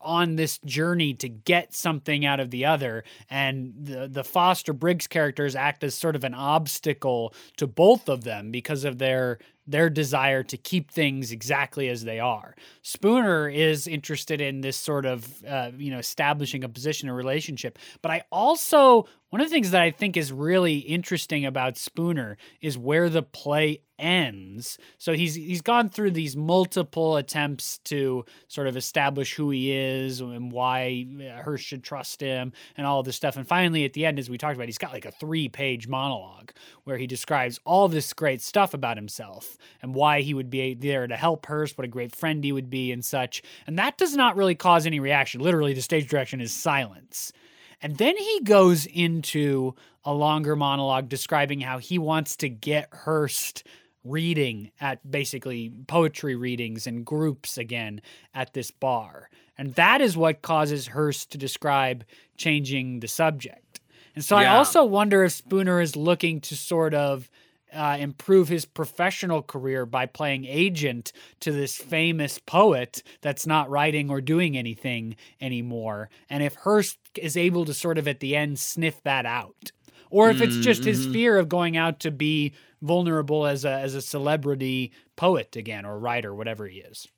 [0.05, 3.05] on this journey to get something out of the other.
[3.31, 8.25] And the the Foster Briggs characters act as sort of an obstacle to both of
[8.25, 12.55] them because of their their desire to keep things exactly as they are.
[12.83, 17.79] Spooner is interested in this sort of, uh, you know, establishing a position, a relationship.
[18.03, 22.37] But I also, one of the things that I think is really interesting about Spooner
[22.61, 24.79] is where the play ends.
[24.99, 30.21] So he's he's gone through these multiple attempts to sort of establish who he is
[30.21, 31.07] and why
[31.43, 33.37] Hirst should trust him and all this stuff.
[33.37, 35.89] And finally, at the end, as we talked about, he's got like a three page
[35.89, 36.51] monologue
[36.85, 41.07] where he describes all this great stuff about himself and why he would be there
[41.07, 43.43] to help Hirst, what a great friend he would be, and such.
[43.67, 45.41] And that does not really cause any reaction.
[45.41, 47.33] Literally, the stage direction is silence.
[47.81, 53.67] And then he goes into a longer monologue describing how he wants to get Hirst
[54.05, 58.01] reading at basically poetry readings and groups again
[58.35, 59.31] at this bar.
[59.57, 62.05] And that is what causes Hirst to describe
[62.37, 63.81] changing the subject.
[64.15, 64.55] And so yeah.
[64.55, 67.31] I also wonder if Spooner is looking to sort of
[67.75, 74.11] uh, improve his professional career by playing agent to this famous poet that's not writing
[74.11, 76.09] or doing anything anymore.
[76.31, 79.73] And if Hirst is able to sort of at the end sniff that out,
[80.11, 81.13] or if it's just his mm-hmm.
[81.13, 85.99] fear of going out to be vulnerable as a as a celebrity poet again or
[85.99, 87.09] writer, whatever he is.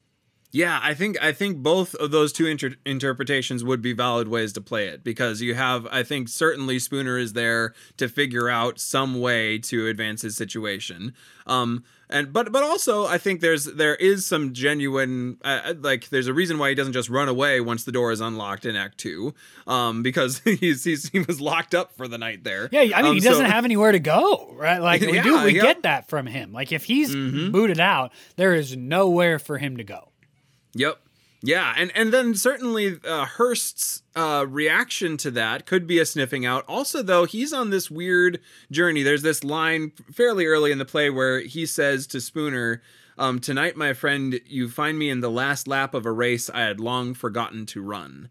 [0.52, 4.52] Yeah, I think I think both of those two inter- interpretations would be valid ways
[4.54, 8.78] to play it because you have I think certainly Spooner is there to figure out
[8.78, 11.14] some way to advance his situation.
[11.46, 16.08] Um and but but also I think there's there is some genuine uh, uh like
[16.10, 18.76] there's a reason why he doesn't just run away once the door is unlocked in
[18.76, 19.34] Act Two,
[19.66, 22.68] um because he's, he's he was locked up for the night there.
[22.70, 24.80] Yeah, I mean um, he doesn't so, have anywhere to go, right?
[24.80, 25.62] Like we yeah, do we yeah.
[25.62, 26.52] get that from him.
[26.52, 27.50] Like if he's mm-hmm.
[27.50, 30.12] booted out, there is nowhere for him to go.
[30.76, 30.98] Yep.
[31.42, 36.46] Yeah, and and then certainly uh, Hirst's uh, reaction to that could be a sniffing
[36.46, 36.64] out.
[36.66, 39.02] Also, though, he's on this weird journey.
[39.02, 42.82] There's this line fairly early in the play where he says to Spooner,
[43.18, 46.62] um, "Tonight, my friend, you find me in the last lap of a race I
[46.62, 48.28] had long forgotten to run,"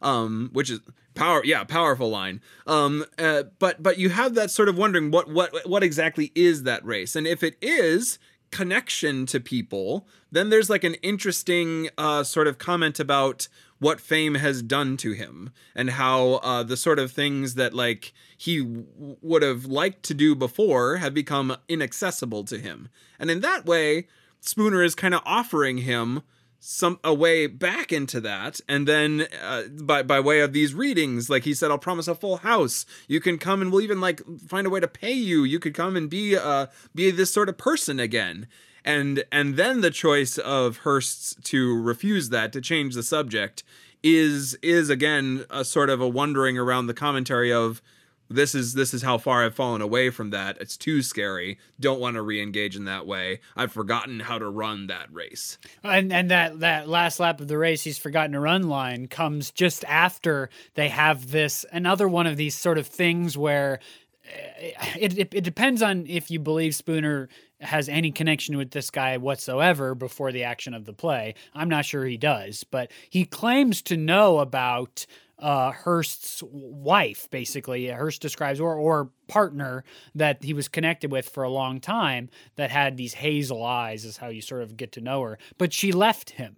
[0.00, 0.80] um, which is
[1.14, 1.42] power.
[1.44, 2.40] Yeah, powerful line.
[2.66, 6.62] Um, uh, but but you have that sort of wondering what what what exactly is
[6.62, 8.18] that race, and if it is
[8.50, 14.36] connection to people, then there's like an interesting uh, sort of comment about what fame
[14.36, 18.86] has done to him and how uh, the sort of things that like he w-
[19.20, 22.88] would have liked to do before have become inaccessible to him.
[23.18, 24.06] And in that way,
[24.40, 26.22] Spooner is kind of offering him
[26.68, 28.60] some a way back into that.
[28.68, 32.14] And then uh, by by way of these readings like he said I'll promise a
[32.14, 32.84] full house.
[33.06, 35.44] You can come and we'll even like find a way to pay you.
[35.44, 38.48] You could come and be uh be this sort of person again.
[38.84, 43.62] And and then the choice of Hirst's to refuse that to change the subject
[44.02, 47.80] is is again a sort of a wondering around the commentary of
[48.28, 50.58] this is this is how far I've fallen away from that.
[50.60, 51.58] It's too scary.
[51.78, 53.40] Don't want to re-engage in that way.
[53.56, 55.58] I've forgotten how to run that race.
[55.82, 59.50] And and that that last lap of the race, he's forgotten to run line comes
[59.50, 63.80] just after they have this another one of these sort of things where
[64.24, 67.28] eh, it, it, it depends on if you believe Spooner
[67.60, 71.34] has any connection with this guy whatsoever before the action of the play.
[71.54, 75.06] I'm not sure he does, but he claims to know about
[75.38, 77.88] uh, Hirst's wife, basically.
[77.88, 79.84] Hirst describes, or, or partner
[80.14, 84.18] that he was connected with for a long time that had these hazel eyes, is
[84.18, 85.38] how you sort of get to know her.
[85.58, 86.56] But she left him.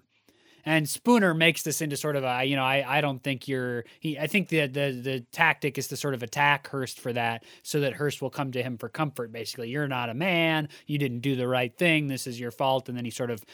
[0.64, 3.84] And Spooner makes this into sort of a, you know, I, I don't think you're
[4.00, 7.44] he I think the, the the tactic is to sort of attack Hirst for that
[7.62, 9.32] so that Hirst will come to him for comfort.
[9.32, 12.88] Basically, you're not a man, you didn't do the right thing, this is your fault,
[12.88, 13.44] and then he sort of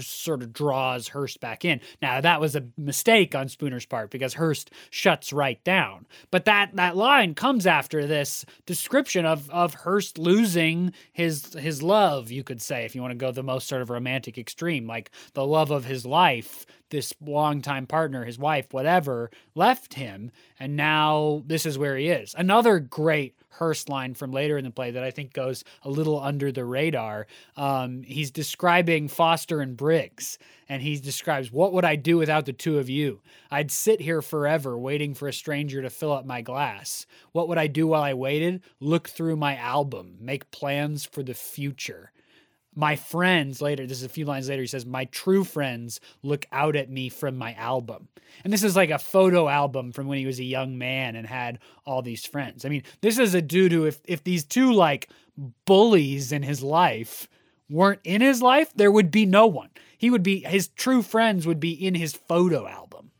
[0.00, 1.80] sort of draws Hirst back in.
[2.00, 6.06] Now that was a mistake on Spooner's part because Hirst shuts right down.
[6.30, 12.30] But that that line comes after this description of of Hirst losing his his love,
[12.30, 15.10] you could say, if you want to go the most sort of romantic extreme, like
[15.34, 20.76] the love of his life life, this longtime partner, his wife, whatever, left him, and
[20.76, 22.34] now this is where he is.
[22.36, 26.20] Another great Hirst line from later in the play that I think goes a little
[26.20, 27.26] under the radar.
[27.56, 32.52] Um, he's describing Foster and Briggs, and he describes, What would I do without the
[32.52, 33.22] two of you?
[33.50, 37.06] I'd sit here forever waiting for a stranger to fill up my glass.
[37.32, 38.62] What would I do while I waited?
[38.78, 42.12] Look through my album, make plans for the future
[42.80, 46.46] my friends later this is a few lines later he says my true friends look
[46.50, 48.08] out at me from my album.
[48.42, 51.26] And this is like a photo album from when he was a young man and
[51.26, 52.64] had all these friends.
[52.64, 55.10] I mean this is a dude who if if these two like
[55.66, 57.28] bullies in his life
[57.68, 59.68] weren't in his life there would be no one.
[59.98, 63.10] He would be his true friends would be in his photo album.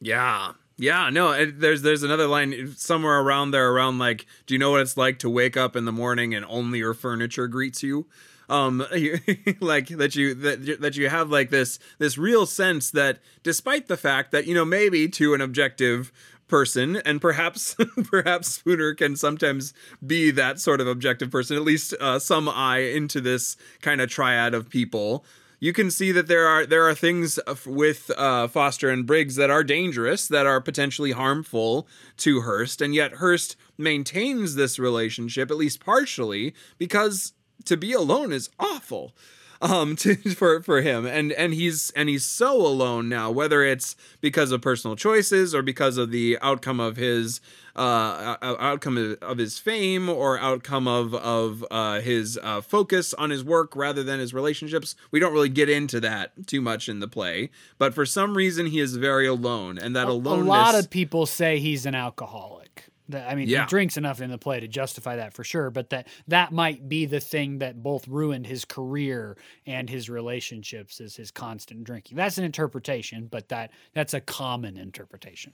[0.00, 0.52] Yeah.
[0.80, 4.60] Yeah, no, it, there's there's another line eh, somewhere around there around like, do you
[4.60, 7.82] know what it's like to wake up in the morning and only your furniture greets
[7.82, 8.06] you?
[8.48, 8.78] Um
[9.60, 13.96] like that you that that you have like this this real sense that despite the
[13.96, 16.12] fact that you know maybe to an objective
[16.48, 19.74] person and perhaps perhaps spooner can sometimes
[20.04, 24.08] be that sort of objective person at least uh, some eye into this kind of
[24.08, 25.24] triad of people
[25.60, 29.50] you can see that there are there are things with uh, Foster and Briggs that
[29.50, 31.88] are dangerous, that are potentially harmful
[32.18, 37.32] to Hirst, and yet Hirst maintains this relationship at least partially because
[37.64, 39.12] to be alone is awful
[39.60, 43.96] um to, for for him and and he's and he's so alone now whether it's
[44.20, 47.40] because of personal choices or because of the outcome of his
[47.78, 53.44] uh, outcome of his fame or outcome of of uh, his uh, focus on his
[53.44, 54.96] work rather than his relationships.
[55.12, 58.66] We don't really get into that too much in the play, but for some reason
[58.66, 60.46] he is very alone, and that aloneness.
[60.46, 62.67] A lot of people say he's an alcoholic.
[63.14, 63.62] I mean, yeah.
[63.62, 66.88] he drinks enough in the play to justify that for sure, but that that might
[66.88, 69.36] be the thing that both ruined his career
[69.66, 72.16] and his relationships is his constant drinking.
[72.16, 75.52] That's an interpretation, but that that's a common interpretation.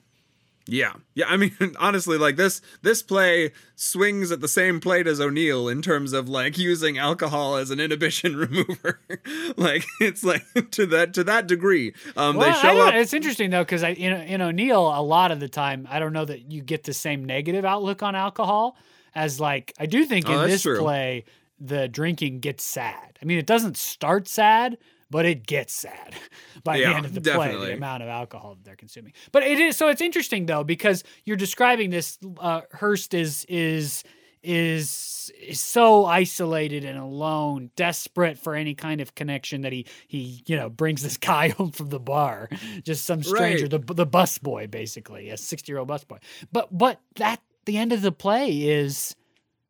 [0.66, 0.94] Yeah.
[1.14, 5.68] Yeah, I mean honestly like this this play swings at the same plate as O'Neill
[5.68, 9.00] in terms of like using alcohol as an inhibition remover.
[9.56, 11.92] like it's like to that to that degree.
[12.16, 15.30] Um well, they show up It's interesting though cuz I in, in O'Neill a lot
[15.30, 18.78] of the time I don't know that you get the same negative outlook on alcohol
[19.14, 20.78] as like I do think oh, in this true.
[20.78, 21.24] play
[21.60, 23.18] the drinking gets sad.
[23.20, 24.78] I mean it doesn't start sad,
[25.14, 26.16] but it gets sad
[26.64, 27.56] by yeah, the end of the definitely.
[27.56, 29.12] play, the amount of alcohol that they're consuming.
[29.30, 32.18] But it is so it's interesting though because you're describing this.
[32.40, 34.02] Uh, Hirst is is
[34.42, 40.42] is is so isolated and alone, desperate for any kind of connection that he he
[40.46, 42.48] you know brings this guy home from the bar,
[42.82, 43.86] just some stranger, right.
[43.86, 46.18] the the bus boy basically, a sixty year old bus boy.
[46.50, 49.14] But but that the end of the play is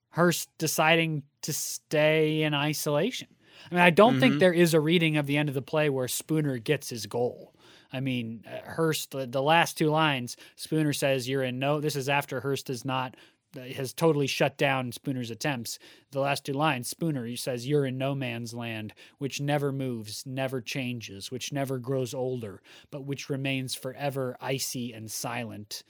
[0.09, 3.28] Hirst deciding to stay in isolation.
[3.70, 4.20] I mean, I don't mm-hmm.
[4.20, 7.07] think there is a reading of the end of the play where Spooner gets his
[7.07, 7.55] goal.
[7.92, 11.96] I mean, uh, Hirst, the, the last two lines, Spooner says, You're in no, this
[11.96, 13.16] is after Hirst is not,
[13.57, 15.78] uh, has totally shut down Spooner's attempts.
[16.11, 20.24] The last two lines, Spooner, he says, You're in no man's land, which never moves,
[20.26, 25.84] never changes, which never grows older, but which remains forever icy and silent.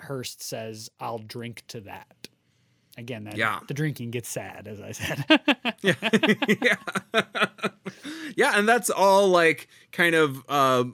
[0.00, 2.28] Hirst says, I'll drink to that.
[2.98, 3.60] Again, that, yeah.
[3.68, 5.24] the drinking gets sad, as I said.
[5.82, 5.94] yeah.
[6.62, 6.76] yeah.
[8.36, 10.84] yeah, and that's all like kind of uh,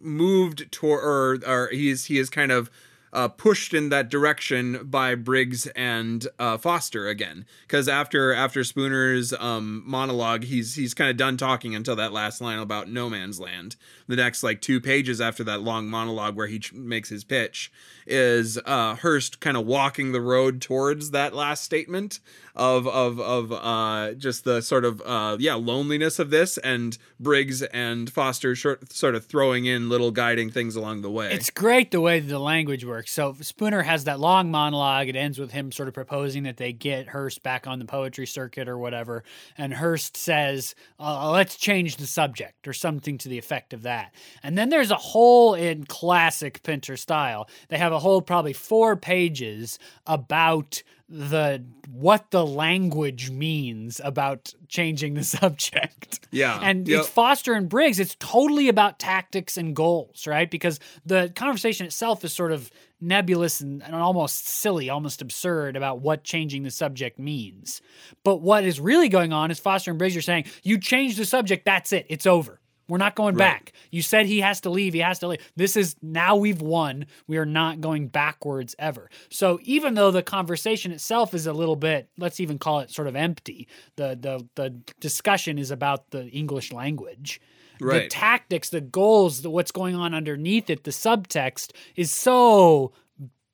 [0.00, 1.02] moved toward,
[1.44, 2.70] or, or he's he is kind of
[3.12, 7.44] uh, pushed in that direction by Briggs and uh, Foster again.
[7.62, 12.40] Because after after Spooner's um, monologue, he's he's kind of done talking until that last
[12.40, 13.76] line about no man's land.
[14.06, 17.70] The next like two pages after that long monologue where he ch- makes his pitch
[18.06, 22.20] is uh, Hirst kind of walking the road towards that last statement
[22.54, 27.62] of of of uh, just the sort of uh, yeah loneliness of this, and Briggs
[27.62, 31.32] and Foster short, sort of throwing in little guiding things along the way.
[31.32, 33.12] It's great the way the language works.
[33.12, 35.08] So Spooner has that long monologue.
[35.08, 38.26] It ends with him sort of proposing that they get Hirst back on the poetry
[38.26, 39.24] circuit or whatever,
[39.56, 44.14] and Hirst says, uh, "Let's change the subject" or something to the effect of that.
[44.42, 47.48] And then there's a whole in classic Pinter style.
[47.68, 55.12] They have a whole probably four pages about the what the language means about changing
[55.12, 56.26] the subject.
[56.30, 56.58] Yeah.
[56.62, 57.00] And yep.
[57.00, 60.50] it's Foster and Briggs, it's totally about tactics and goals, right?
[60.50, 66.00] Because the conversation itself is sort of nebulous and, and almost silly, almost absurd about
[66.00, 67.82] what changing the subject means.
[68.24, 71.26] But what is really going on is Foster and Briggs are saying, you change the
[71.26, 72.61] subject, that's it, it's over.
[72.92, 73.54] We're not going Right.
[73.54, 73.72] back.
[73.90, 74.92] You said he has to leave.
[74.92, 75.40] He has to leave.
[75.56, 77.06] This is now we've won.
[77.26, 79.08] We are not going backwards ever.
[79.30, 83.08] So even though the conversation itself is a little bit, let's even call it sort
[83.08, 83.66] of empty,
[83.96, 87.40] the the the discussion is about the English language.
[87.80, 88.02] Right.
[88.02, 92.92] The tactics, the goals, the, what's going on underneath it, the subtext is so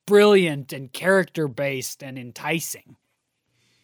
[0.05, 2.97] brilliant and character based and enticing.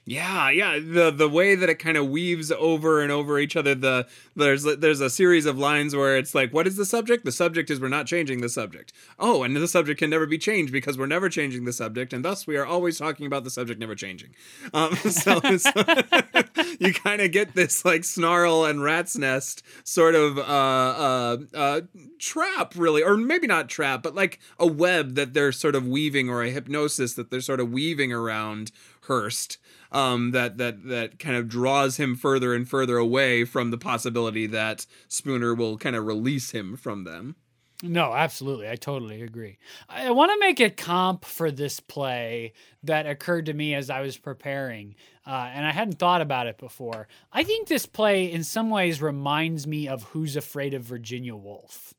[0.08, 0.78] Yeah, yeah.
[0.78, 3.74] The the way that it kind of weaves over and over each other.
[3.74, 7.26] The there's there's a series of lines where it's like, what is the subject?
[7.26, 8.94] The subject is we're not changing the subject.
[9.18, 12.24] Oh, and the subject can never be changed because we're never changing the subject, and
[12.24, 14.30] thus we are always talking about the subject never changing.
[14.76, 15.72] Um, so, so
[16.80, 21.82] you kind of get this like snarl and rat's nest sort of uh, uh, uh,
[22.20, 26.30] trap, really, or maybe not trap, but like a web that they're sort of weaving,
[26.30, 28.72] or a hypnosis that they're sort of weaving around
[29.08, 29.58] Hirst
[29.96, 34.46] um, that that that kind of draws him further and further away from the possibility
[34.48, 37.36] that Spooner will kind of release him from them.
[37.82, 38.70] No, absolutely.
[38.70, 39.58] I totally agree.
[39.90, 44.02] I want to make a comp for this play that occurred to me as I
[44.02, 47.08] was preparing, uh, and I hadn't thought about it before.
[47.32, 51.94] I think this play, in some ways, reminds me of Who's Afraid of Virginia Woolf.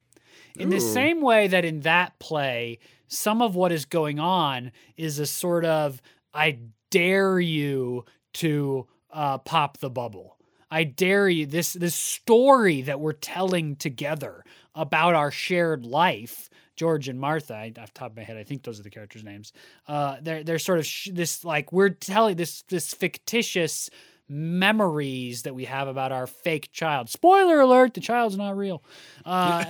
[0.59, 2.79] In the same way that in that play,
[3.09, 6.01] some of what is going on is a sort of
[6.33, 6.59] I
[6.91, 10.37] dare you to uh, pop the bubble.
[10.71, 16.51] I dare you this this story that we're telling together about our shared life.
[16.75, 19.25] George and Martha, I, off top of my head, I think those are the characters'
[19.25, 19.53] names.
[19.89, 23.89] Uh, they're they're sort of sh- this like we're telling this this fictitious
[24.29, 27.09] memories that we have about our fake child.
[27.09, 28.83] Spoiler alert: the child's not real.
[29.25, 29.65] Uh,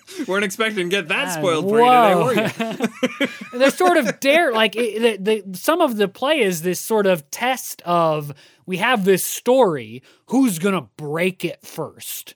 [0.26, 3.28] Weren't expecting to get that spoiled for you today, were you?
[3.58, 7.06] they're sort of dare like it, the, the, some of the play is this sort
[7.06, 8.32] of test of
[8.66, 12.34] we have this story who's gonna break it first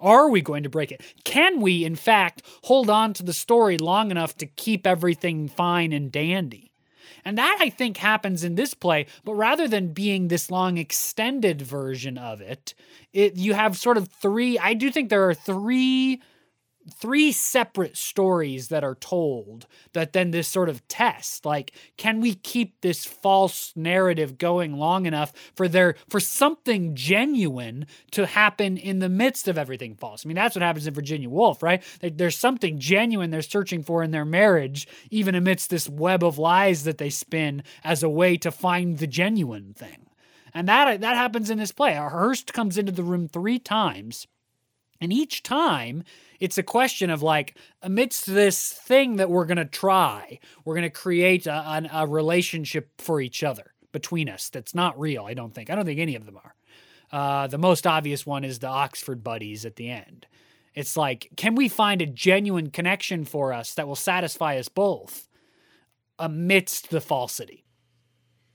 [0.00, 3.78] are we going to break it can we in fact hold on to the story
[3.78, 6.69] long enough to keep everything fine and dandy
[7.24, 11.62] and that I think happens in this play, but rather than being this long extended
[11.62, 12.74] version of it,
[13.12, 16.20] it you have sort of three I do think there are three
[16.90, 22.34] three separate stories that are told that then this sort of test like can we
[22.34, 28.98] keep this false narrative going long enough for there for something genuine to happen in
[28.98, 30.24] the midst of everything false?
[30.24, 31.82] I mean that's what happens in virginia woolf right?
[32.02, 36.84] There's something genuine they're searching for in their marriage even amidst this web of lies
[36.84, 40.06] that they spin as a way to find the genuine thing.
[40.52, 41.94] And that that happens in this play.
[41.94, 44.26] Hirst comes into the room three times
[45.00, 46.04] and each time,
[46.38, 50.82] it's a question of like, amidst this thing that we're going to try, we're going
[50.82, 55.34] to create a, an- a relationship for each other between us that's not real, I
[55.34, 55.70] don't think.
[55.70, 56.54] I don't think any of them are.
[57.12, 60.26] Uh, the most obvious one is the Oxford buddies at the end.
[60.74, 65.28] It's like, can we find a genuine connection for us that will satisfy us both
[66.18, 67.64] amidst the falsity?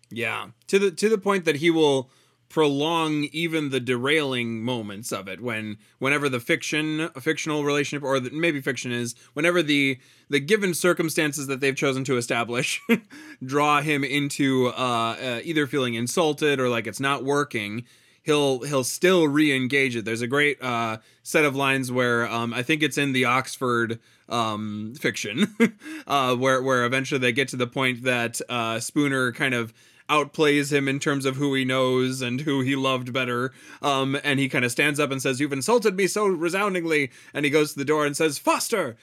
[0.09, 2.09] Yeah, to the to the point that he will
[2.49, 5.41] prolong even the derailing moments of it.
[5.41, 9.97] When whenever the fiction a fictional relationship or the, maybe fiction is whenever the
[10.29, 12.81] the given circumstances that they've chosen to establish
[13.45, 17.85] draw him into uh, uh either feeling insulted or like it's not working
[18.25, 20.03] he'll he'll still re-engage it.
[20.03, 23.99] There's a great uh set of lines where um i think it's in the oxford
[24.29, 25.55] um fiction
[26.07, 29.73] uh where where eventually they get to the point that uh spooner kind of
[30.09, 33.51] outplays him in terms of who he knows and who he loved better.
[33.81, 37.11] Um and he kind of stands up and says you've insulted me so resoundingly.
[37.33, 38.97] And he goes to the door and says foster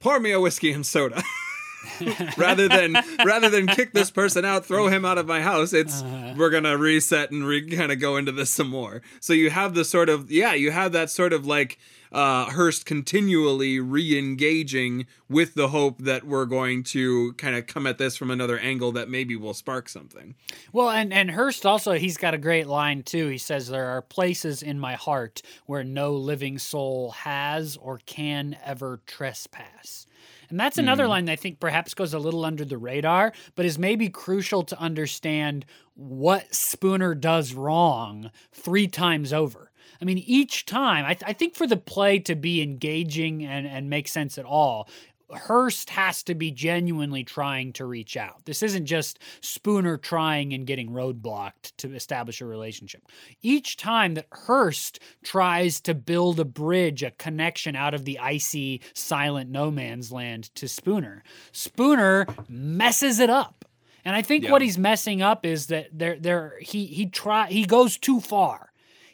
[0.00, 1.22] pour me a whiskey and soda
[2.36, 5.72] rather than rather than kick this person out, throw him out of my house.
[5.72, 6.34] It's uh-huh.
[6.36, 9.02] we're gonna reset and re- kind of go into this some more.
[9.20, 11.78] So you have the sort of yeah, you have that sort of like
[12.12, 17.98] uh, Hirst continually re-engaging with the hope that we're going to kind of come at
[17.98, 20.34] this from another angle that maybe will spark something.
[20.72, 23.28] Well, and and Hirst also he's got a great line too.
[23.28, 28.56] He says there are places in my heart where no living soul has or can
[28.64, 30.06] ever trespass.
[30.52, 31.08] And that's another mm.
[31.08, 34.62] line that I think perhaps goes a little under the radar, but is maybe crucial
[34.64, 39.70] to understand what Spooner does wrong three times over.
[40.02, 43.66] I mean, each time, I, th- I think for the play to be engaging and,
[43.66, 44.90] and make sense at all,
[45.34, 48.44] Hirst has to be genuinely trying to reach out.
[48.44, 53.02] This isn't just Spooner trying and getting roadblocked to establish a relationship.
[53.42, 58.80] Each time that Hirst tries to build a bridge, a connection out of the icy,
[58.94, 61.22] silent no man's land to Spooner,
[61.52, 63.64] Spooner messes it up.
[64.04, 64.50] And I think yeah.
[64.50, 68.71] what he's messing up is that there there he he try he goes too far.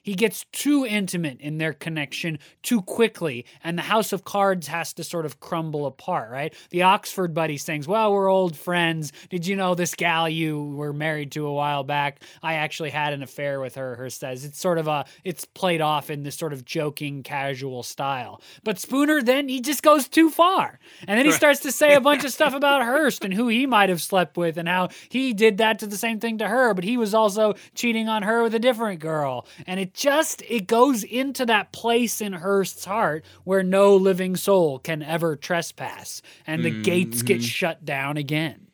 [0.08, 4.94] He gets too intimate in their connection too quickly, and the house of cards has
[4.94, 6.54] to sort of crumble apart, right?
[6.70, 9.12] The Oxford buddy sings, Well, we're old friends.
[9.28, 12.22] Did you know this gal you were married to a while back?
[12.42, 14.46] I actually had an affair with her, her says.
[14.46, 18.40] It's sort of a, it's played off in this sort of joking, casual style.
[18.64, 20.78] But Spooner then, he just goes too far.
[21.06, 23.66] And then he starts to say a bunch of stuff about Hirst and who he
[23.66, 26.72] might have slept with and how he did that to the same thing to her,
[26.72, 29.46] but he was also cheating on her with a different girl.
[29.66, 34.78] And it just it goes into that place in Hirst's heart where no living soul
[34.78, 36.82] can ever trespass, and the mm-hmm.
[36.82, 37.44] gates get mm-hmm.
[37.44, 38.68] shut down again.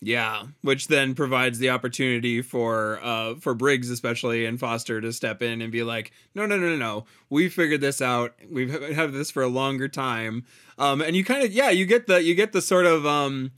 [0.00, 5.42] Yeah, which then provides the opportunity for uh for Briggs especially and Foster to step
[5.42, 7.06] in and be like, "No, no, no, no, no.
[7.28, 8.34] We figured this out.
[8.48, 10.44] We've had this for a longer time."
[10.78, 13.50] Um and you kind of yeah, you get the you get the sort of um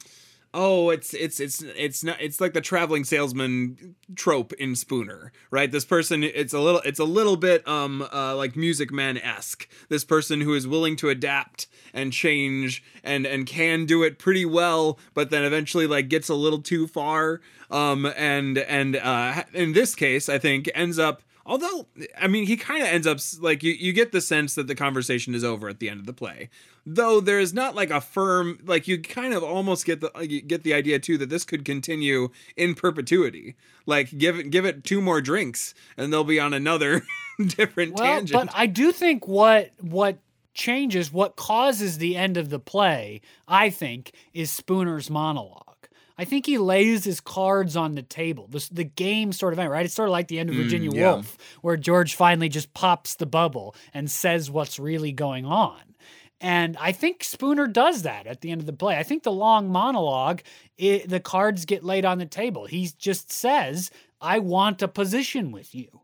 [0.54, 5.70] oh it's it's it's it's not it's like the traveling salesman trope in spooner right?
[5.70, 9.68] This person it's a little it's a little bit um uh, like music man-esque.
[9.88, 14.44] This person who is willing to adapt and change and and can do it pretty
[14.44, 17.40] well but then eventually like gets a little too far
[17.70, 21.86] um and and uh in this case i think ends up Although,
[22.18, 24.74] I mean, he kind of ends up like you, you get the sense that the
[24.74, 26.48] conversation is over at the end of the play.
[26.86, 30.10] Though there is not like a firm, like you kind of almost get the
[30.46, 33.56] get the idea too that this could continue in perpetuity.
[33.84, 37.02] Like give it give it two more drinks and they'll be on another
[37.46, 38.46] different well, tangent.
[38.46, 40.18] But I do think what what
[40.54, 45.73] changes, what causes the end of the play, I think, is Spooner's monologue.
[46.16, 48.46] I think he lays his cards on the table.
[48.48, 49.84] The, the game sort of end, right?
[49.84, 51.12] It's sort of like the end of mm, Virginia mm, yeah.
[51.14, 55.80] Woolf, where George finally just pops the bubble and says what's really going on.
[56.40, 58.98] And I think Spooner does that at the end of the play.
[58.98, 60.42] I think the long monologue,
[60.76, 62.66] it, the cards get laid on the table.
[62.66, 63.90] He just says,
[64.20, 66.00] I want a position with you.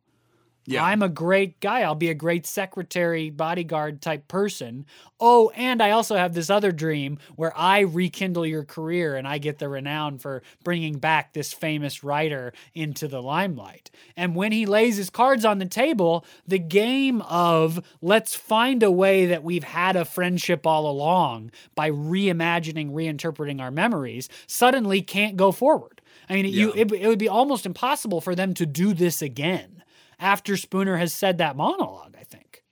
[0.66, 0.84] Yeah.
[0.84, 1.82] I'm a great guy.
[1.82, 4.86] I'll be a great secretary, bodyguard type person.
[5.18, 9.38] Oh, and I also have this other dream where I rekindle your career and I
[9.38, 13.90] get the renown for bringing back this famous writer into the limelight.
[14.16, 18.90] And when he lays his cards on the table, the game of let's find a
[18.90, 25.36] way that we've had a friendship all along by reimagining, reinterpreting our memories suddenly can't
[25.36, 26.02] go forward.
[26.28, 26.50] I mean, yeah.
[26.50, 29.79] you, it, it would be almost impossible for them to do this again
[30.20, 32.62] after Spooner has said that monologue, I think.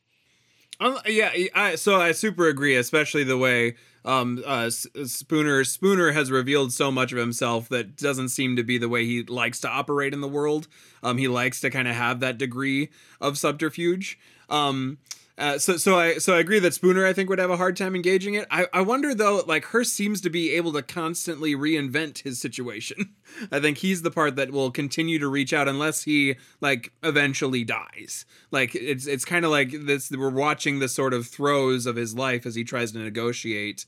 [0.80, 3.74] Um, yeah, I, so I super agree, especially the way
[4.04, 8.78] um, uh, Spooner Spooner has revealed so much of himself that doesn't seem to be
[8.78, 10.68] the way he likes to operate in the world.
[11.02, 12.90] Um, he likes to kind of have that degree
[13.20, 14.18] of subterfuge.
[14.48, 14.98] Um,
[15.38, 17.76] uh, so so I so I agree that Spooner I think would have a hard
[17.76, 18.46] time engaging it.
[18.50, 23.14] I, I wonder though, like Hirst seems to be able to constantly reinvent his situation.
[23.52, 27.62] I think he's the part that will continue to reach out unless he like eventually
[27.62, 28.26] dies.
[28.50, 32.16] Like it's it's kind of like this we're watching the sort of throes of his
[32.16, 33.86] life as he tries to negotiate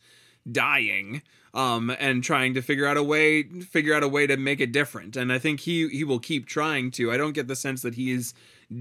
[0.51, 1.21] dying
[1.53, 4.71] um and trying to figure out a way figure out a way to make it
[4.71, 5.17] different.
[5.17, 7.11] And I think he he will keep trying to.
[7.11, 8.35] I don't get the sense that he's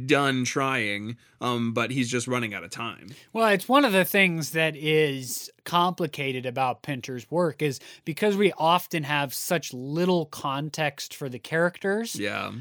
[0.06, 3.10] done trying, um, but he's just running out of time.
[3.34, 8.52] Well, it's one of the things that is complicated about Pinter's work is because we
[8.58, 12.16] often have such little context for the characters.
[12.16, 12.52] Yeah.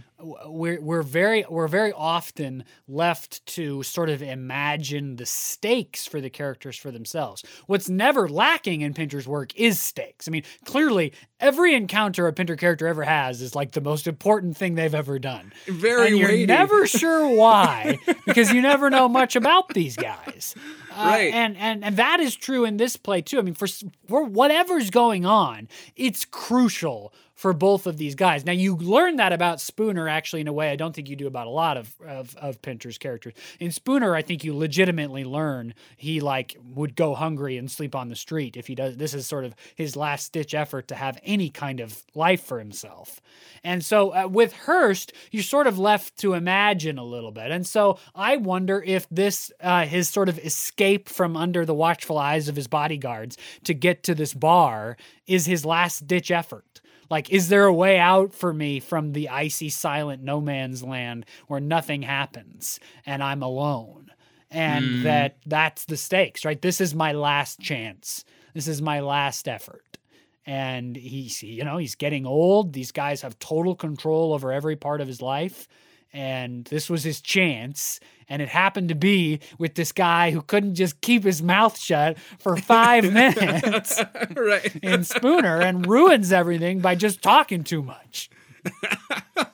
[0.44, 6.28] We're, we're very we're very often left to sort of imagine the stakes for the
[6.28, 7.44] characters for themselves.
[7.66, 10.28] What's never lacking in Pinter's work is stakes.
[10.28, 14.56] I mean, clearly every encounter a Pinter character ever has is like the most important
[14.56, 15.52] thing they've ever done.
[15.66, 16.46] Very and you're weighty.
[16.46, 20.54] never sure why because you never know much about these guys.
[20.98, 21.32] Uh, right.
[21.32, 23.38] And, and and that is true in this play too.
[23.38, 23.68] I mean, for
[24.08, 28.44] for whatever's going on, it's crucial for both of these guys.
[28.44, 31.28] Now you learn that about Spooner actually in a way I don't think you do
[31.28, 33.32] about a lot of, of of Pinter's characters.
[33.60, 38.08] In Spooner, I think you legitimately learn he like would go hungry and sleep on
[38.08, 38.96] the street if he does.
[38.96, 42.58] This is sort of his last ditch effort to have any kind of life for
[42.58, 43.20] himself.
[43.62, 47.52] And so uh, with Hirst, you're sort of left to imagine a little bit.
[47.52, 52.18] And so I wonder if this uh, his sort of escape from under the watchful
[52.18, 54.96] eyes of his bodyguards to get to this bar
[55.28, 56.80] is his last ditch effort
[57.10, 61.26] like, is there a way out for me from the icy, silent no man's land
[61.46, 64.10] where nothing happens and I'm alone?
[64.50, 65.02] And mm.
[65.02, 66.60] that that's the stakes, right?
[66.60, 68.24] This is my last chance.
[68.54, 69.98] This is my last effort.
[70.46, 72.72] And he's, you know, he's getting old.
[72.72, 75.68] These guys have total control over every part of his life
[76.12, 78.00] and this was his chance.
[78.28, 82.18] And it happened to be with this guy who couldn't just keep his mouth shut
[82.38, 84.02] for five minutes
[84.36, 84.76] right.
[84.76, 88.30] in Spooner and ruins everything by just talking too much.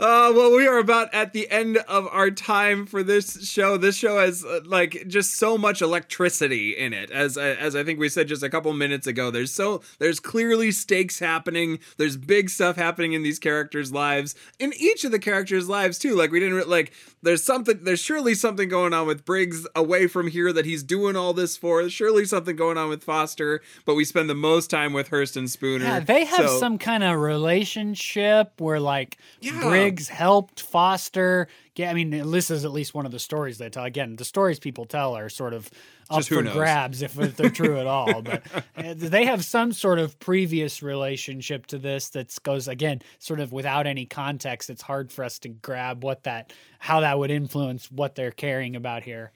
[0.00, 3.76] Uh, well, we are about at the end of our time for this show.
[3.76, 7.82] This show has uh, like just so much electricity in it, as uh, as I
[7.82, 9.32] think we said just a couple minutes ago.
[9.32, 11.80] There's so there's clearly stakes happening.
[11.96, 16.14] There's big stuff happening in these characters' lives, in each of the characters' lives too.
[16.14, 16.92] Like we didn't like.
[17.20, 17.80] There's something.
[17.82, 21.56] There's surely something going on with Briggs away from here that he's doing all this
[21.56, 21.80] for.
[21.82, 25.36] There's surely something going on with Foster, but we spend the most time with Hirst
[25.36, 25.84] and Spooner.
[25.84, 26.58] Yeah, they have so.
[26.60, 29.60] some kind of relationship where like yeah.
[29.60, 31.48] Briggs Helped Foster.
[31.76, 33.84] Yeah, I mean, this is at least one of the stories they tell.
[33.84, 35.70] Again, the stories people tell are sort of
[36.10, 38.22] up for grabs if, if they're true at all.
[38.22, 38.42] But
[38.76, 43.52] uh, they have some sort of previous relationship to this that goes again, sort of
[43.52, 44.70] without any context.
[44.70, 48.76] It's hard for us to grab what that, how that would influence what they're caring
[48.76, 49.32] about here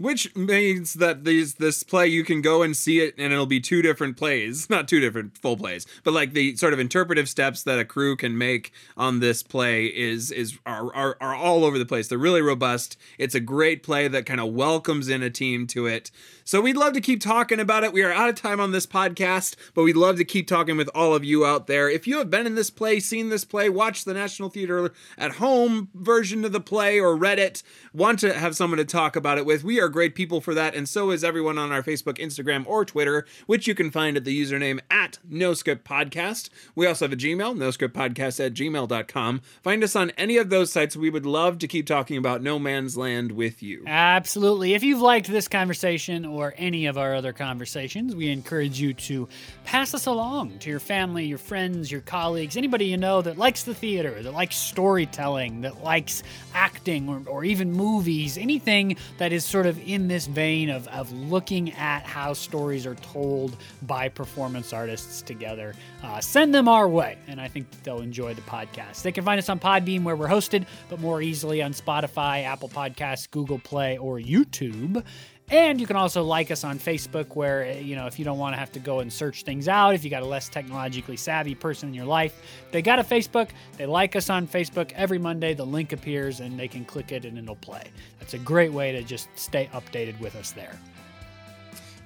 [0.00, 3.60] which means that these this play you can go and see it and it'll be
[3.60, 4.70] two different plays.
[4.70, 8.16] Not two different full plays but like the sort of interpretive steps that a crew
[8.16, 12.08] can make on this play is is are are, are all over the place.
[12.08, 12.96] They're really robust.
[13.18, 16.10] It's a great play that kind of welcomes in a team to it.
[16.44, 17.92] So we'd love to keep talking about it.
[17.92, 20.88] We are out of time on this podcast but we'd love to keep talking with
[20.94, 21.90] all of you out there.
[21.90, 25.32] If you have been in this play seen this play watched the national theater at
[25.32, 29.36] home version of the play or read it want to have someone to talk about
[29.36, 32.18] it with we are great people for that, and so is everyone on our Facebook,
[32.18, 36.48] Instagram, or Twitter, which you can find at the username at NoScript Podcast.
[36.74, 39.40] We also have a Gmail, noscriptpodcast at gmail.com.
[39.62, 40.96] Find us on any of those sites.
[40.96, 43.84] We would love to keep talking about No Man's Land with you.
[43.86, 44.74] Absolutely.
[44.74, 49.28] If you've liked this conversation or any of our other conversations, we encourage you to
[49.64, 53.64] pass us along to your family, your friends, your colleagues, anybody you know that likes
[53.64, 56.22] the theater, that likes storytelling, that likes
[56.54, 61.12] acting, or, or even movies, anything that is sort of in this vein of, of
[61.12, 67.18] looking at how stories are told by performance artists together, uh, send them our way,
[67.26, 69.02] and I think they'll enjoy the podcast.
[69.02, 72.68] They can find us on Podbean, where we're hosted, but more easily on Spotify, Apple
[72.68, 75.04] Podcasts, Google Play, or YouTube.
[75.50, 78.38] And you can also like us on Facebook, where, eh, you know, if you don't
[78.38, 81.16] want to have to go and search things out, if you got a less technologically
[81.16, 82.40] savvy person in your life,
[82.70, 84.92] they got a Facebook, they like us on Facebook.
[84.92, 87.82] Every Monday, the link appears and they can click it and it'll play.
[88.20, 90.78] That's a great way to just stay updated with us there.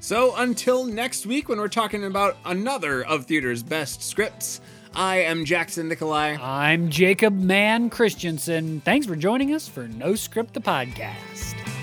[0.00, 4.62] So until next week, when we're talking about another of theater's best scripts,
[4.94, 6.36] I am Jackson Nikolai.
[6.40, 8.80] I'm Jacob Mann Christensen.
[8.80, 11.73] Thanks for joining us for No Script the Podcast.